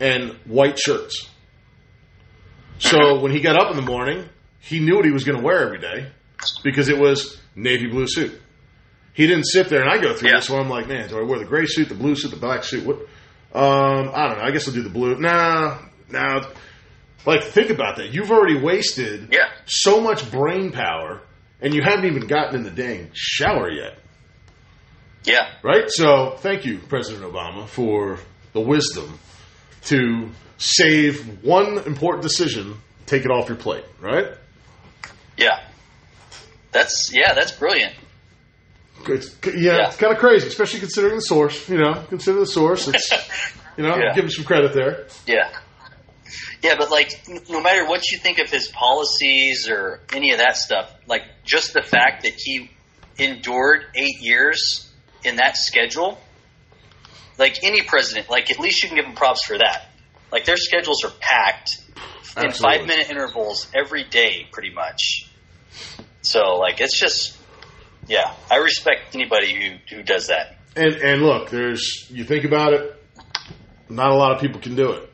[0.00, 1.28] and white shirts.
[2.78, 3.22] So mm-hmm.
[3.22, 4.28] when he got up in the morning,
[4.60, 6.10] he knew what he was going to wear every day
[6.62, 8.40] because it was navy blue suit.
[9.14, 10.36] He didn't sit there and I go through Yeah.
[10.36, 12.36] this where I'm like, man, do I wear the gray suit, the blue suit, the
[12.36, 12.84] black suit?
[12.84, 12.96] What?
[13.54, 14.44] Um, I don't know.
[14.44, 15.16] I guess I'll do the blue.
[15.16, 15.78] Nah,
[16.10, 16.44] nah.
[17.24, 18.12] Like, think about that.
[18.12, 19.48] You've already wasted Yeah.
[19.66, 21.22] so much brain power,
[21.62, 23.96] and you haven't even gotten in the dang shower yet,
[25.24, 25.48] Yeah.
[25.62, 25.84] right?
[25.88, 28.18] So, thank you, President Obama, for
[28.52, 29.18] the wisdom
[29.86, 32.74] to save one important decision,
[33.06, 34.26] take it off your plate, right?
[35.36, 35.60] Yeah.
[36.72, 37.94] That's yeah, that's brilliant.
[39.08, 39.86] It's, yeah, Yeah.
[39.88, 41.68] it's kind of crazy, especially considering the source.
[41.68, 42.88] You know, consider the source.
[42.88, 43.10] It's,
[43.76, 44.12] you know, Yeah.
[44.14, 45.06] give him some credit there.
[45.26, 45.50] Yeah.
[46.62, 47.10] Yeah, but like,
[47.50, 51.74] no matter what you think of his policies or any of that stuff, like just
[51.74, 52.70] the fact that he
[53.18, 54.90] endured eight years
[55.22, 56.18] in that schedule,
[57.38, 59.88] like any president, like at least you can give him props for that.
[60.32, 61.80] Like their schedules are packed
[62.42, 65.28] in five minute intervals every day, pretty much.
[66.22, 67.36] So like, it's just,
[68.08, 69.54] yeah, I respect anybody
[69.88, 70.56] who who does that.
[70.76, 73.02] And and look, there's you think about it,
[73.88, 75.10] not a lot of people can do it,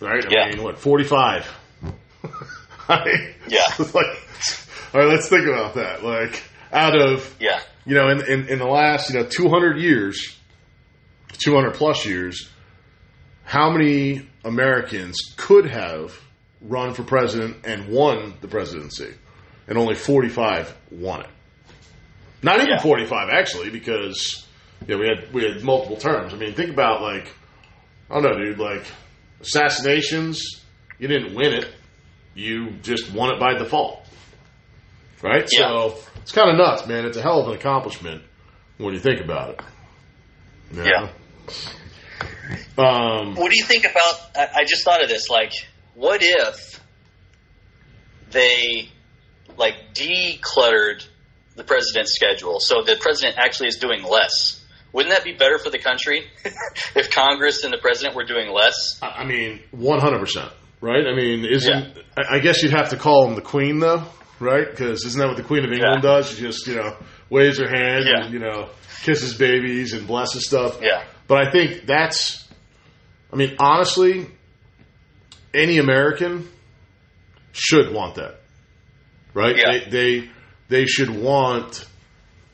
[0.00, 0.24] right?
[0.24, 0.48] I Yeah.
[0.54, 1.46] mean, what forty five?
[2.88, 3.60] I mean, Yeah.
[3.78, 4.06] it's like,
[4.94, 6.02] all right, let's think about that.
[6.04, 9.78] Like, out of Yeah, you know, in in, in the last you know two hundred
[9.78, 10.36] years,
[11.32, 12.48] two hundred plus years,
[13.44, 16.18] how many Americans could have
[16.60, 19.14] run for president and won the presidency,
[19.68, 21.30] and only forty five won it.
[22.42, 22.80] Not even Yeah.
[22.82, 24.46] 45 actually, because
[24.86, 26.34] yeah, we had we had multiple terms.
[26.34, 27.34] I mean, think about like
[28.10, 28.58] I don't know, dude.
[28.58, 28.84] Like
[29.40, 30.60] assassinations,
[30.98, 31.68] you didn't win it;
[32.34, 34.06] you just won it by default,
[35.22, 35.48] right?
[35.50, 35.68] Yeah.
[35.68, 37.06] So it's kind of nuts, man.
[37.06, 38.22] It's a hell of an accomplishment
[38.78, 39.60] when you think about it.
[40.72, 40.84] You know?
[40.84, 41.08] Yeah.
[42.78, 44.14] Um, What do you think about?
[44.36, 45.30] I, I just thought of this.
[45.30, 45.52] Like,
[45.94, 46.80] what if
[48.30, 48.90] they
[49.56, 51.06] like decluttered
[51.56, 54.62] the president's schedule so the president actually is doing less?
[54.92, 56.24] Wouldn't that be better for the country
[56.94, 58.98] if Congress and the president were doing less?
[59.02, 61.06] I mean, one hundred percent, right?
[61.06, 64.04] I mean, isn't I I guess you'd have to call him the Queen though,
[64.40, 64.66] right?
[64.70, 66.10] Because isn't that what the Queen of England Yeah.
[66.10, 66.30] does?
[66.30, 66.96] She just you know
[67.28, 68.24] waves her hand Yeah.
[68.24, 68.70] and you know
[69.02, 70.78] kisses babies and blesses stuff.
[70.80, 72.48] Yeah, But I think that's,
[73.32, 74.26] I mean, honestly,
[75.54, 76.48] any American
[77.52, 78.40] should want that,
[79.34, 79.56] right?
[79.56, 79.78] Yeah.
[79.90, 79.90] They,
[80.20, 80.30] they
[80.68, 81.86] they should want,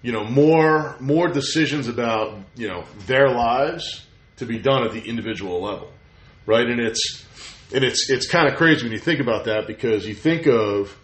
[0.02, 5.02] you know, more more decisions about you know their lives to be done at the
[5.02, 5.90] individual level,
[6.46, 6.66] right?
[6.66, 7.24] And it's
[7.72, 10.96] and it's it's kind of crazy when you think about that because you think of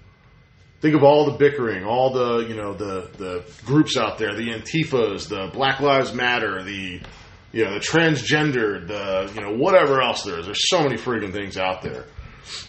[0.80, 4.50] think of all the bickering, all the you know the the groups out there, the
[4.50, 7.00] Antifas, the Black Lives Matter, the
[7.52, 10.46] you know the transgender, the you know whatever else there is.
[10.46, 12.04] There's so many freaking things out there,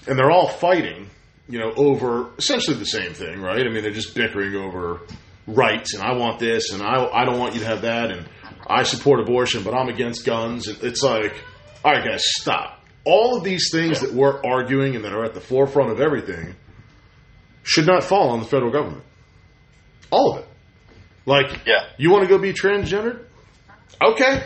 [0.08, 1.10] and they're all fighting,
[1.50, 3.66] you know, over essentially the same thing, right?
[3.66, 5.02] I mean, they're just bickering over
[5.48, 8.30] rights and I want this and I I don't want you to have that and
[8.68, 10.68] I support abortion but I'm against guns.
[10.68, 11.34] It's like,
[11.84, 12.86] all right, guys, stop.
[13.04, 16.56] All of these things that we're arguing and that are at the forefront of everything
[17.64, 19.04] should not fall on the federal government.
[20.12, 20.48] All of it.
[21.26, 21.86] Like, Yeah.
[21.98, 23.26] you want to go be transgendered?
[24.02, 24.44] Okay,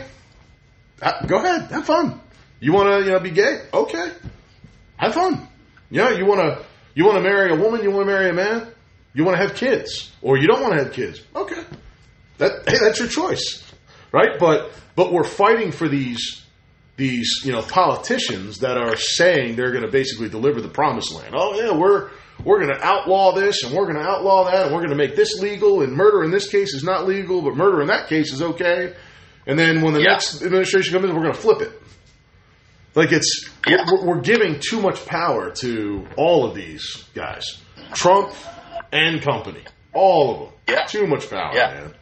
[1.26, 2.20] go ahead, have fun.
[2.60, 3.60] You want to, you know, be gay?
[3.72, 4.10] Okay,
[4.96, 5.46] have fun.
[5.90, 6.64] Yeah, you want to,
[6.94, 7.82] you want to marry a woman?
[7.82, 8.68] You want to marry a man?
[9.14, 11.20] You want to have kids, or you don't want to have kids?
[11.36, 11.62] Okay,
[12.38, 13.62] that hey, that's your choice,
[14.12, 14.38] right?
[14.38, 16.42] But but we're fighting for these
[16.96, 21.34] these you know politicians that are saying they're going to basically deliver the promised land.
[21.36, 22.10] Oh yeah, we're
[22.44, 24.96] we're going to outlaw this and we're going to outlaw that and we're going to
[24.96, 28.08] make this legal and murder in this case is not legal, but murder in that
[28.08, 28.94] case is okay.
[29.46, 30.12] And then when the Yeah.
[30.12, 31.80] next administration comes in, we're going to flip it.
[32.94, 33.84] Like it's Yeah.
[33.90, 37.44] we're, we're giving too much power to all of these guys,
[37.94, 38.32] Trump
[38.92, 40.48] and company, all of them.
[40.68, 40.86] Yeah.
[40.86, 41.74] Too much power, Yeah.
[41.74, 41.94] man.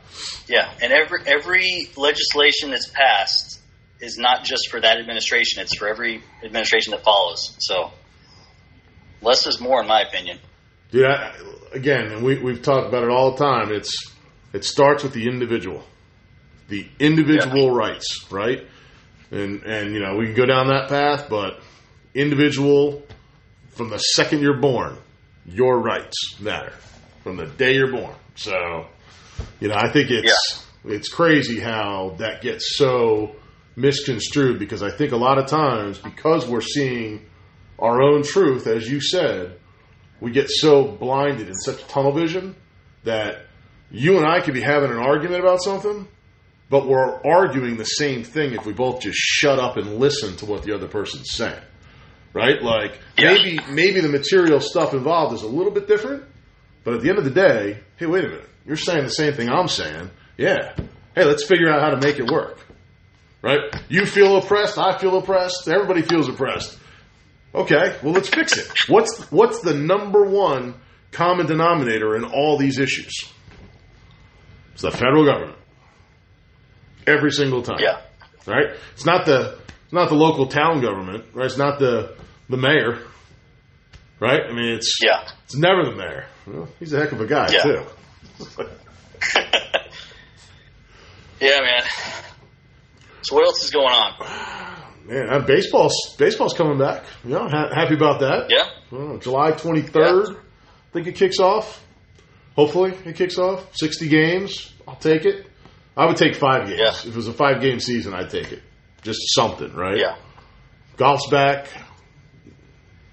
[0.47, 3.61] Yeah, and every every legislation that's passed
[4.01, 7.57] is not just for that administration; it's for every administration that follows.
[7.61, 7.91] So,
[9.23, 10.39] less is more, in my opinion.
[10.91, 11.33] Dude, I,
[11.73, 13.73] again, and we, we've talked about it all the time.
[13.73, 13.95] It's
[14.53, 15.83] it starts with the individual,
[16.69, 18.67] the individual rights, right?
[19.33, 21.61] And and you know we can go down that path, but
[22.15, 23.03] individual
[23.71, 24.99] from the second you're born,
[25.47, 26.75] your rights matter
[27.23, 28.15] from the day you're born.
[28.35, 28.87] So,
[29.61, 33.37] you know, I think it's it's crazy how that gets so
[33.77, 37.25] misconstrued because I think a lot of times because we're seeing
[37.79, 39.59] our own truth, as you said,
[40.21, 42.55] we get so blinded in such tunnel vision
[43.05, 43.47] that
[43.91, 46.07] you and I could be having an argument about something,
[46.73, 50.47] but we're arguing the same thing if we both just shut up and listen to
[50.47, 51.61] what the other person's saying.
[52.33, 52.63] Right?
[52.63, 53.35] Like Yeah.
[53.35, 56.25] maybe maybe the material stuff involved is a little bit different,
[56.83, 58.49] but at the end of the day, hey, wait a minute.
[58.67, 60.09] You're saying the same thing I'm saying.
[60.39, 60.75] Yeah.
[61.15, 62.59] Hey, let's figure out how to make it work.
[63.43, 63.61] Right?
[63.91, 66.79] You feel oppressed, I feel oppressed, everybody feels oppressed.
[67.55, 68.67] Okay, well let's fix it.
[68.89, 70.75] What's what's the number one
[71.11, 73.13] common denominator in all these issues?
[74.73, 75.59] It's the federal government.
[77.07, 77.79] Every single time.
[77.81, 78.01] Yeah,
[78.47, 78.75] Right?
[78.95, 81.47] It's not the it's not the local town government, right?
[81.47, 82.17] It's not the
[82.49, 82.99] the mayor.
[84.21, 84.41] Right?
[84.49, 86.27] I mean it's yeah, it's never the mayor.
[86.47, 87.63] Well, he's a heck of a guy Yeah.
[87.63, 87.85] too.
[91.41, 91.83] yeah, man.
[93.23, 94.13] So, what else is going on?
[95.07, 97.05] Man, uh, baseball's baseball's coming back.
[97.25, 98.47] You know, ha- happy about that.
[98.51, 101.85] Yeah, Well, July 23rd, I think it kicks off.
[102.57, 103.67] Hopefully, it kicks off.
[103.77, 104.73] 60 games.
[104.87, 105.47] I'll take it.
[105.97, 106.81] I would take five games.
[106.81, 106.91] Yeah.
[106.91, 108.63] If it was a five game season, I'd take it.
[109.03, 109.99] Just something, right?
[109.99, 110.17] yeah.
[110.97, 111.69] Golf's back.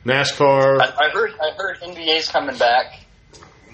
[0.06, 0.80] NASCAR.
[0.82, 3.00] I, I heard I heard NBA's coming back.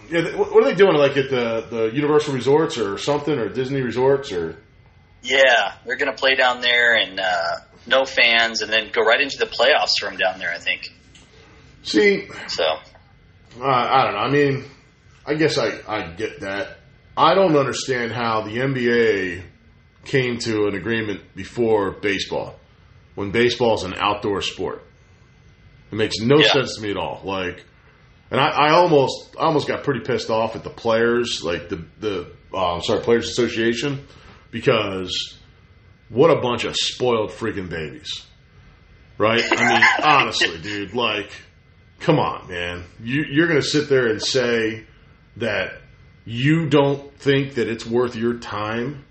[0.10, 0.96] yeah, what are they doing?
[0.96, 4.58] Like at the, the Universal Resorts or something, or Disney Resorts, or
[5.22, 9.22] Yeah, they're going to play down there and uh, no fans, and then go right
[9.22, 10.52] into the playoffs from down there.
[10.52, 10.92] I think
[11.84, 12.28] see.
[12.48, 12.64] so.
[13.60, 14.20] Uh, I don't know.
[14.20, 14.66] I mean,
[15.26, 16.80] I guess I, I get that.
[17.18, 19.44] I don't understand how the NBA
[20.04, 22.60] came to an agreement before baseball,
[23.16, 24.84] when baseball is an outdoor sport.
[25.92, 26.52] It makes no Yeah.
[26.52, 27.22] sense to me at all.
[27.24, 27.64] Like,
[28.32, 31.86] and I, I almost, I almost got pretty pissed off at the players, like the
[32.00, 34.06] the, uh, sorry, Players Association,
[34.52, 35.38] because
[36.10, 38.26] what a bunch of spoiled freaking babies,
[39.18, 39.42] right?
[39.52, 41.32] I mean, honestly, dude, like
[42.00, 42.84] come on, man.
[43.02, 44.84] You, you're going to sit there and say
[45.38, 45.82] that
[46.26, 49.06] you don't think that it's worth your time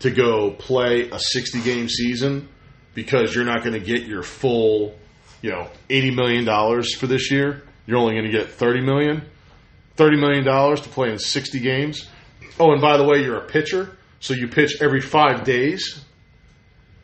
[0.00, 2.48] to go play a 60 game season
[2.94, 4.96] because you're not going to get your full,
[5.42, 7.62] you know, 80 million dollars for this year.
[7.86, 9.22] You're only going to get 30 million.
[9.96, 12.08] 30 million dollars to play in 60 games.
[12.58, 16.04] Oh, and by the way, you're a pitcher, so you pitch every 5 days.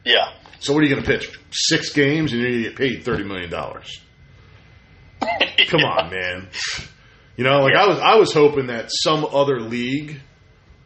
[0.05, 1.37] Yeah, So what are you going to pitch?
[1.51, 4.01] 6 games and you're going to get paid 30 million dollars.
[5.69, 6.49] Come on, man.
[7.37, 10.21] You know, like I was I was hoping that some other league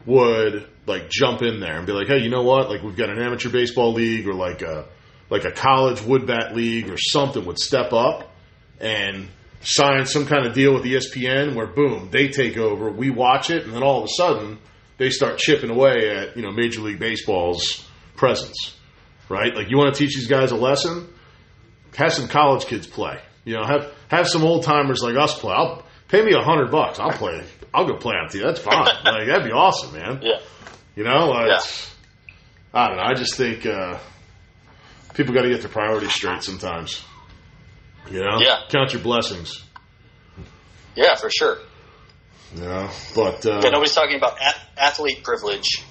[0.05, 2.69] would like jump in there and be like, hey, you know what?
[2.69, 4.87] Like we've got an amateur baseball league or like a
[5.29, 8.31] like a college wood bat league or something would step up
[8.79, 9.29] and
[9.61, 13.63] sign some kind of deal with ESPN where boom, they take over, we watch it,
[13.63, 14.57] and then all of a sudden
[14.97, 18.75] they start chipping away at, you know, Major League Baseball's presence.
[19.29, 19.55] Right?
[19.55, 21.07] Like you want to teach these guys a lesson?
[21.95, 23.21] Have some college kids play.
[23.45, 25.53] You know, have have some old timers like us play.
[25.53, 26.99] I'll pay me a hundred bucks.
[26.99, 27.43] I'll play.
[27.73, 28.43] I'll go play on TV.
[28.43, 28.83] That's fine.
[29.05, 30.19] like that'd be awesome, man.
[30.21, 30.39] yeah,
[30.95, 31.59] You know, like, Yeah.
[32.73, 33.03] I don't know.
[33.03, 33.97] I just think uh,
[35.13, 37.03] people got to get their priorities straight sometimes.
[38.09, 38.61] You know, Yeah.
[38.69, 39.63] count your blessings.
[40.95, 41.57] yeah, for sure.
[42.55, 45.83] Yeah, but uh, Yeah, nobody's talking about ath- athlete privilege.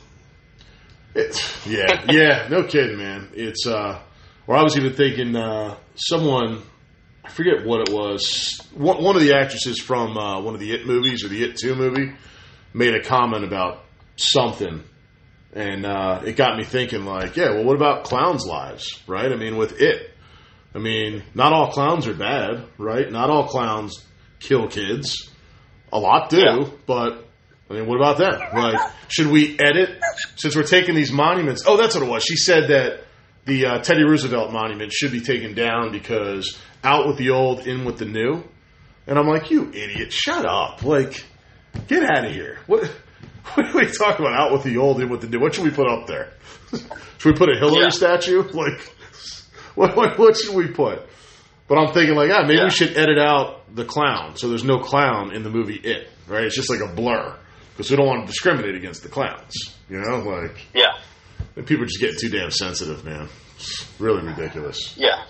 [1.14, 3.28] It, yeah, yeah, no kidding, man.
[3.34, 4.00] It's uh,
[4.46, 6.62] or I was even thinking uh, someone,
[7.30, 8.60] I forget what it was.
[8.74, 11.56] One, one of the actresses from uh, one of the It movies or the It
[11.56, 12.12] Two movie
[12.74, 13.84] made a comment about
[14.16, 14.82] something,
[15.52, 17.04] and uh, it got me thinking.
[17.04, 19.30] Like, yeah, well, what about clowns' lives, right?
[19.30, 20.10] I mean, with It,
[20.74, 23.08] I mean, not all clowns are bad, right?
[23.08, 24.04] Not all clowns
[24.40, 25.30] kill kids.
[25.92, 26.68] A lot do, Yeah.
[26.86, 27.28] but
[27.70, 28.40] I mean, what about them?
[28.60, 30.00] Like, should we edit
[30.34, 31.62] since we're taking these monuments?
[31.64, 32.24] Oh, that's what it was.
[32.24, 33.04] She said that
[33.46, 37.84] the uh, Teddy Roosevelt monument should be taken down because out with the old, in
[37.84, 38.42] with the new.
[39.06, 40.82] And I'm like, you idiot, shut up!
[40.84, 41.24] Like,
[41.88, 42.58] get out of here.
[42.66, 42.84] What?
[43.54, 44.38] What are we talking about?
[44.38, 45.40] Out with the old, in with the new.
[45.40, 46.32] What should we put up there?
[46.70, 47.88] should we put a Hillary Yeah.
[47.90, 48.42] statue?
[48.54, 48.80] Like,
[49.74, 50.18] what, what?
[50.18, 51.02] What should we put?
[51.66, 52.64] But I'm thinking like, ah, maybe Yeah.
[52.64, 56.08] we should edit out the clown, so there's no clown in the movie It.
[56.28, 56.44] Right?
[56.44, 57.36] It's just like a blur
[57.72, 59.54] because we don't want to discriminate against the clowns.
[59.88, 60.92] You know, like Yeah,
[61.66, 63.28] people are just getting too damn sensitive, man.
[63.56, 64.94] It's really ridiculous.
[64.96, 65.24] yeah,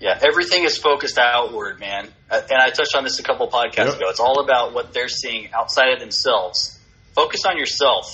[0.00, 0.18] yeah.
[0.22, 2.08] Everything is focused outward, man.
[2.30, 3.96] Uh, And I touched on this a couple podcasts Yep.
[3.96, 4.08] ago.
[4.10, 6.78] It's all about what they're seeing outside of themselves.
[7.14, 8.06] Focus on yourself.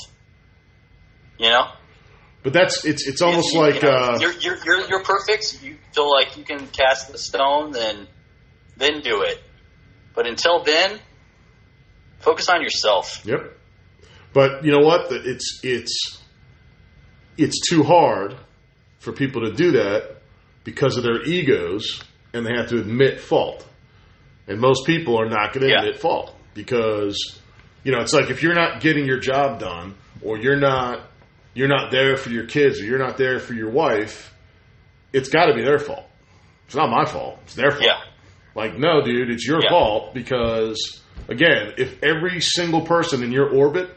[1.38, 1.72] You know,
[2.44, 5.60] But that's it's it's almost You- you like know, uh, you're, you're you're you're perfect.
[5.62, 8.06] You feel like you can cast the stone, then
[8.76, 9.42] then do it.
[10.14, 11.00] But until then,
[12.20, 13.22] focus on yourself.
[13.24, 13.58] Yep.
[14.32, 15.10] But you know what?
[15.10, 16.18] It's it's
[17.38, 18.36] it's too hard
[19.00, 20.16] for people to do that
[20.64, 22.02] because of their egos,
[22.32, 23.66] and they have to admit fault.
[24.46, 25.80] And most people are not going to Yeah.
[25.80, 27.16] admit fault because
[27.84, 31.08] you know it's like if you're not getting your job done, or you're not
[31.54, 34.32] you're not there for your kids, or you're not there for your wife,
[35.12, 36.06] it's got to be their fault.
[36.66, 37.38] It's not my fault.
[37.44, 37.82] It's their fault.
[37.84, 38.00] Yeah,
[38.54, 39.68] Like, no, dude, it's your Yeah.
[39.68, 40.78] fault because,
[41.28, 43.90] again, if every single person in your orbit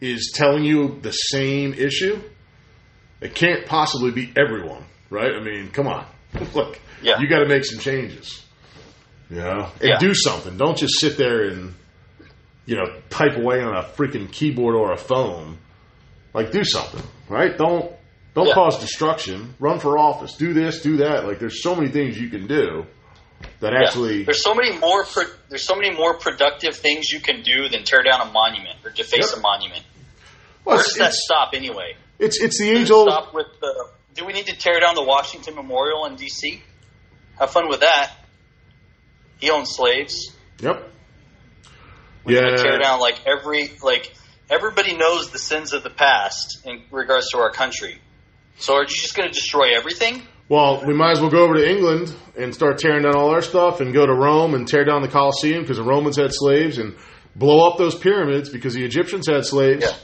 [0.00, 2.20] is telling you the same issue,
[3.20, 5.32] it can't possibly be everyone, right?
[5.34, 6.06] I mean, come on.
[6.54, 7.18] Look, Yeah.
[7.20, 8.44] you got to make some changes,
[9.28, 9.98] you know, and Yeah.
[9.98, 10.56] do something.
[10.56, 11.74] Don't just sit there and,
[12.66, 15.58] you know, type away on a freaking keyboard or a phone.
[16.32, 17.56] Like, do something, right?
[17.56, 17.92] Don't
[18.32, 18.54] don't Yeah.
[18.54, 19.54] cause destruction.
[19.58, 20.36] Run for office.
[20.36, 20.82] Do this.
[20.82, 21.26] Do that.
[21.26, 22.86] Like, there's so many things you can do
[23.58, 23.80] that Yeah.
[23.84, 24.22] actually.
[24.22, 27.82] there's so many more pro- there's so many more productive things you can do than
[27.82, 29.38] tear down a monument or deface Yep.
[29.38, 29.82] a monument.
[30.64, 31.96] Well, Where does that stop anyway?
[32.20, 33.08] It's it's the age old.
[33.08, 33.88] stop with the?
[34.14, 36.62] Do we need to tear down the Washington Memorial in D.C.?
[37.38, 38.12] Have fun with that.
[39.40, 40.34] He owned slaves.
[40.60, 40.88] Yep.
[42.24, 42.40] We're Yeah.
[42.50, 44.12] gonna tear down like every like
[44.50, 47.98] everybody knows the sins of the past in regards to our country.
[48.58, 50.22] So are you just going to destroy everything?
[50.50, 53.40] Well, we might as well go over to England and start tearing down all our
[53.40, 56.76] stuff, and go to Rome and tear down the Colosseum because the Romans had slaves,
[56.76, 56.94] and
[57.34, 59.84] blow up those pyramids because the Egyptians had slaves.
[59.84, 59.94] Yeah.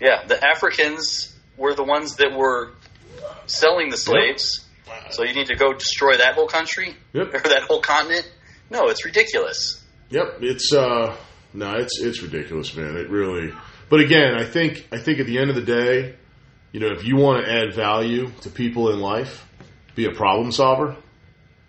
[0.00, 2.72] Yeah, the Africans were the ones that were
[3.46, 4.64] selling the slaves.
[5.10, 7.28] So you need to go destroy that whole country Yep.
[7.34, 8.30] or that whole continent?
[8.70, 9.84] No, it's ridiculous.
[10.10, 11.16] Yep, it's uh
[11.54, 12.96] no, it's it's ridiculous, man.
[12.96, 13.52] It really.
[13.90, 16.14] But again, I think I think at the end of the day,
[16.72, 19.46] you know, if you want to add value to people in life,
[19.94, 20.96] be a problem solver,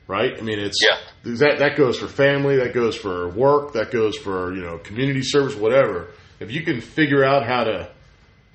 [0.08, 0.38] right?
[0.38, 0.98] I mean, it's Yeah.
[1.36, 5.22] that that goes for family, that goes for work, that goes for you know community
[5.24, 6.10] service, whatever.
[6.40, 7.90] If you can figure out how to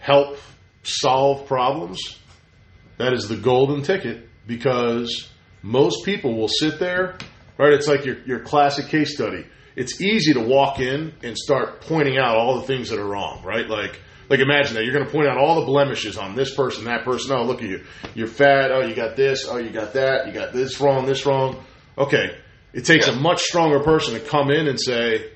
[0.05, 0.37] help
[0.83, 1.99] solve problems,
[2.99, 5.31] that is the golden ticket because
[5.63, 7.17] most people will sit there,
[7.59, 7.73] right?
[7.73, 9.47] It's like your, your classic case study.
[9.77, 13.43] It's easy to walk in and start pointing out all the things that are wrong,
[13.45, 13.67] right?
[13.67, 13.99] Like,
[14.29, 17.05] like imagine that you're going to point out all the blemishes on this person, that
[17.07, 17.33] person.
[17.35, 17.85] Oh, look at you.
[18.15, 18.71] You're fat.
[18.73, 19.47] Oh, you got this.
[19.49, 20.27] Oh, you got that.
[20.27, 21.65] You got this wrong, this wrong.
[21.97, 22.37] Okay.
[22.75, 23.15] It takes Yeah.
[23.15, 25.31] a much stronger person to come in and say,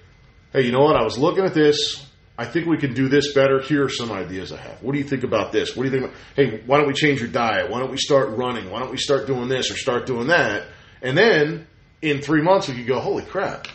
[0.52, 0.96] hey, you know what?
[0.96, 2.04] I was looking at this.
[2.41, 3.61] I think we can do this better.
[3.61, 4.80] Here are some ideas I have.
[4.80, 5.74] What do you think about this?
[5.76, 6.05] What do you think?
[6.12, 7.68] About, hey, why don't we change your diet?
[7.68, 8.70] Why don't we start running?
[8.70, 10.66] Why don't we start doing this or start doing that?
[11.03, 11.66] And then
[12.01, 13.66] in three months, we could go, holy crap.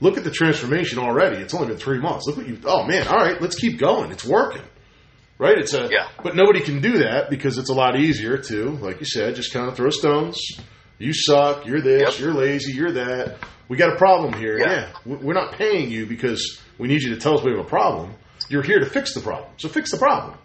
[0.00, 1.36] Look at the transformation already.
[1.36, 2.26] It's only been three months.
[2.26, 4.10] Look what you, oh man, all right, let's keep going.
[4.10, 4.62] It's working.
[5.38, 5.58] Right?
[5.58, 6.08] It's a, Yeah.
[6.24, 9.52] but nobody can do that because it's a lot easier to, like you said, just
[9.52, 10.40] kind of throw stones.
[10.98, 11.66] You suck.
[11.66, 12.02] You're this.
[12.02, 12.20] Yep.
[12.20, 12.72] You're lazy.
[12.72, 13.38] You're that.
[13.68, 14.58] We got a problem here.
[14.58, 14.70] Yeah.
[14.72, 14.88] Yeah.
[15.04, 17.64] We- We're not paying you because we need you to tell us we have a
[17.68, 18.12] problem.
[18.48, 19.48] You're here to fix the problem.
[19.56, 20.36] So fix the problem.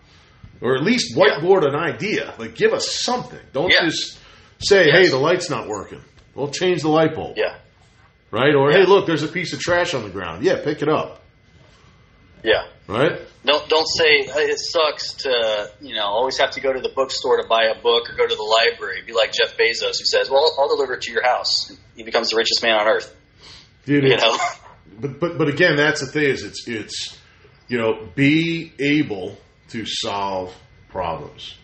[0.62, 2.34] Or at least whiteboard an idea.
[2.38, 3.40] Like give us something.
[3.54, 3.86] Don't Yeah.
[3.86, 4.20] just
[4.60, 4.96] say, Yes.
[4.96, 6.02] hey, the light's not working.
[6.36, 7.38] Well, change the light bulb.
[7.38, 7.56] Yeah.
[8.30, 8.54] Right?
[8.54, 8.78] Or, Yeah.
[8.80, 10.44] hey, look, there's a piece of trash on the ground.
[10.44, 11.22] Yeah, pick it up.
[12.44, 12.66] Yeah.
[12.88, 13.20] Right?
[13.46, 16.90] Don't don't say "Hey, it sucks to you know always have to go to the
[16.90, 19.02] bookstore to buy a book or go to the library.
[19.08, 22.30] Be like Jeff Bezos who says, "Well, I'll deliver it to your house." He becomes
[22.30, 23.14] the richest man on earth.
[23.86, 24.38] Dude, You know,
[25.00, 27.18] but but but again, that's the thing is it's it's
[27.68, 29.38] you know be able
[29.70, 30.56] to solve
[30.90, 31.56] problems,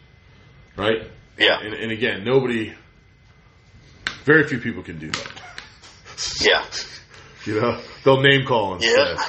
[0.77, 1.07] right?
[1.37, 1.59] Yeah.
[1.61, 2.73] And, and again, nobody,
[4.25, 5.31] very few people can do that.
[6.41, 6.65] Yeah.
[7.45, 9.17] You know, they'll name call instead.
[9.17, 9.25] Yeah.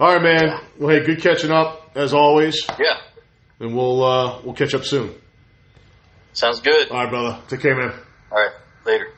[0.00, 0.60] All right, man.
[0.80, 2.98] Well, hey, good catching up as always, Yeah.
[3.60, 5.14] and we'll uh, we'll catch up soon.
[6.32, 6.90] Sounds good.
[6.90, 7.38] All right, brother.
[7.46, 7.92] Take care, man.
[8.32, 8.50] All right.
[8.84, 9.12] Later.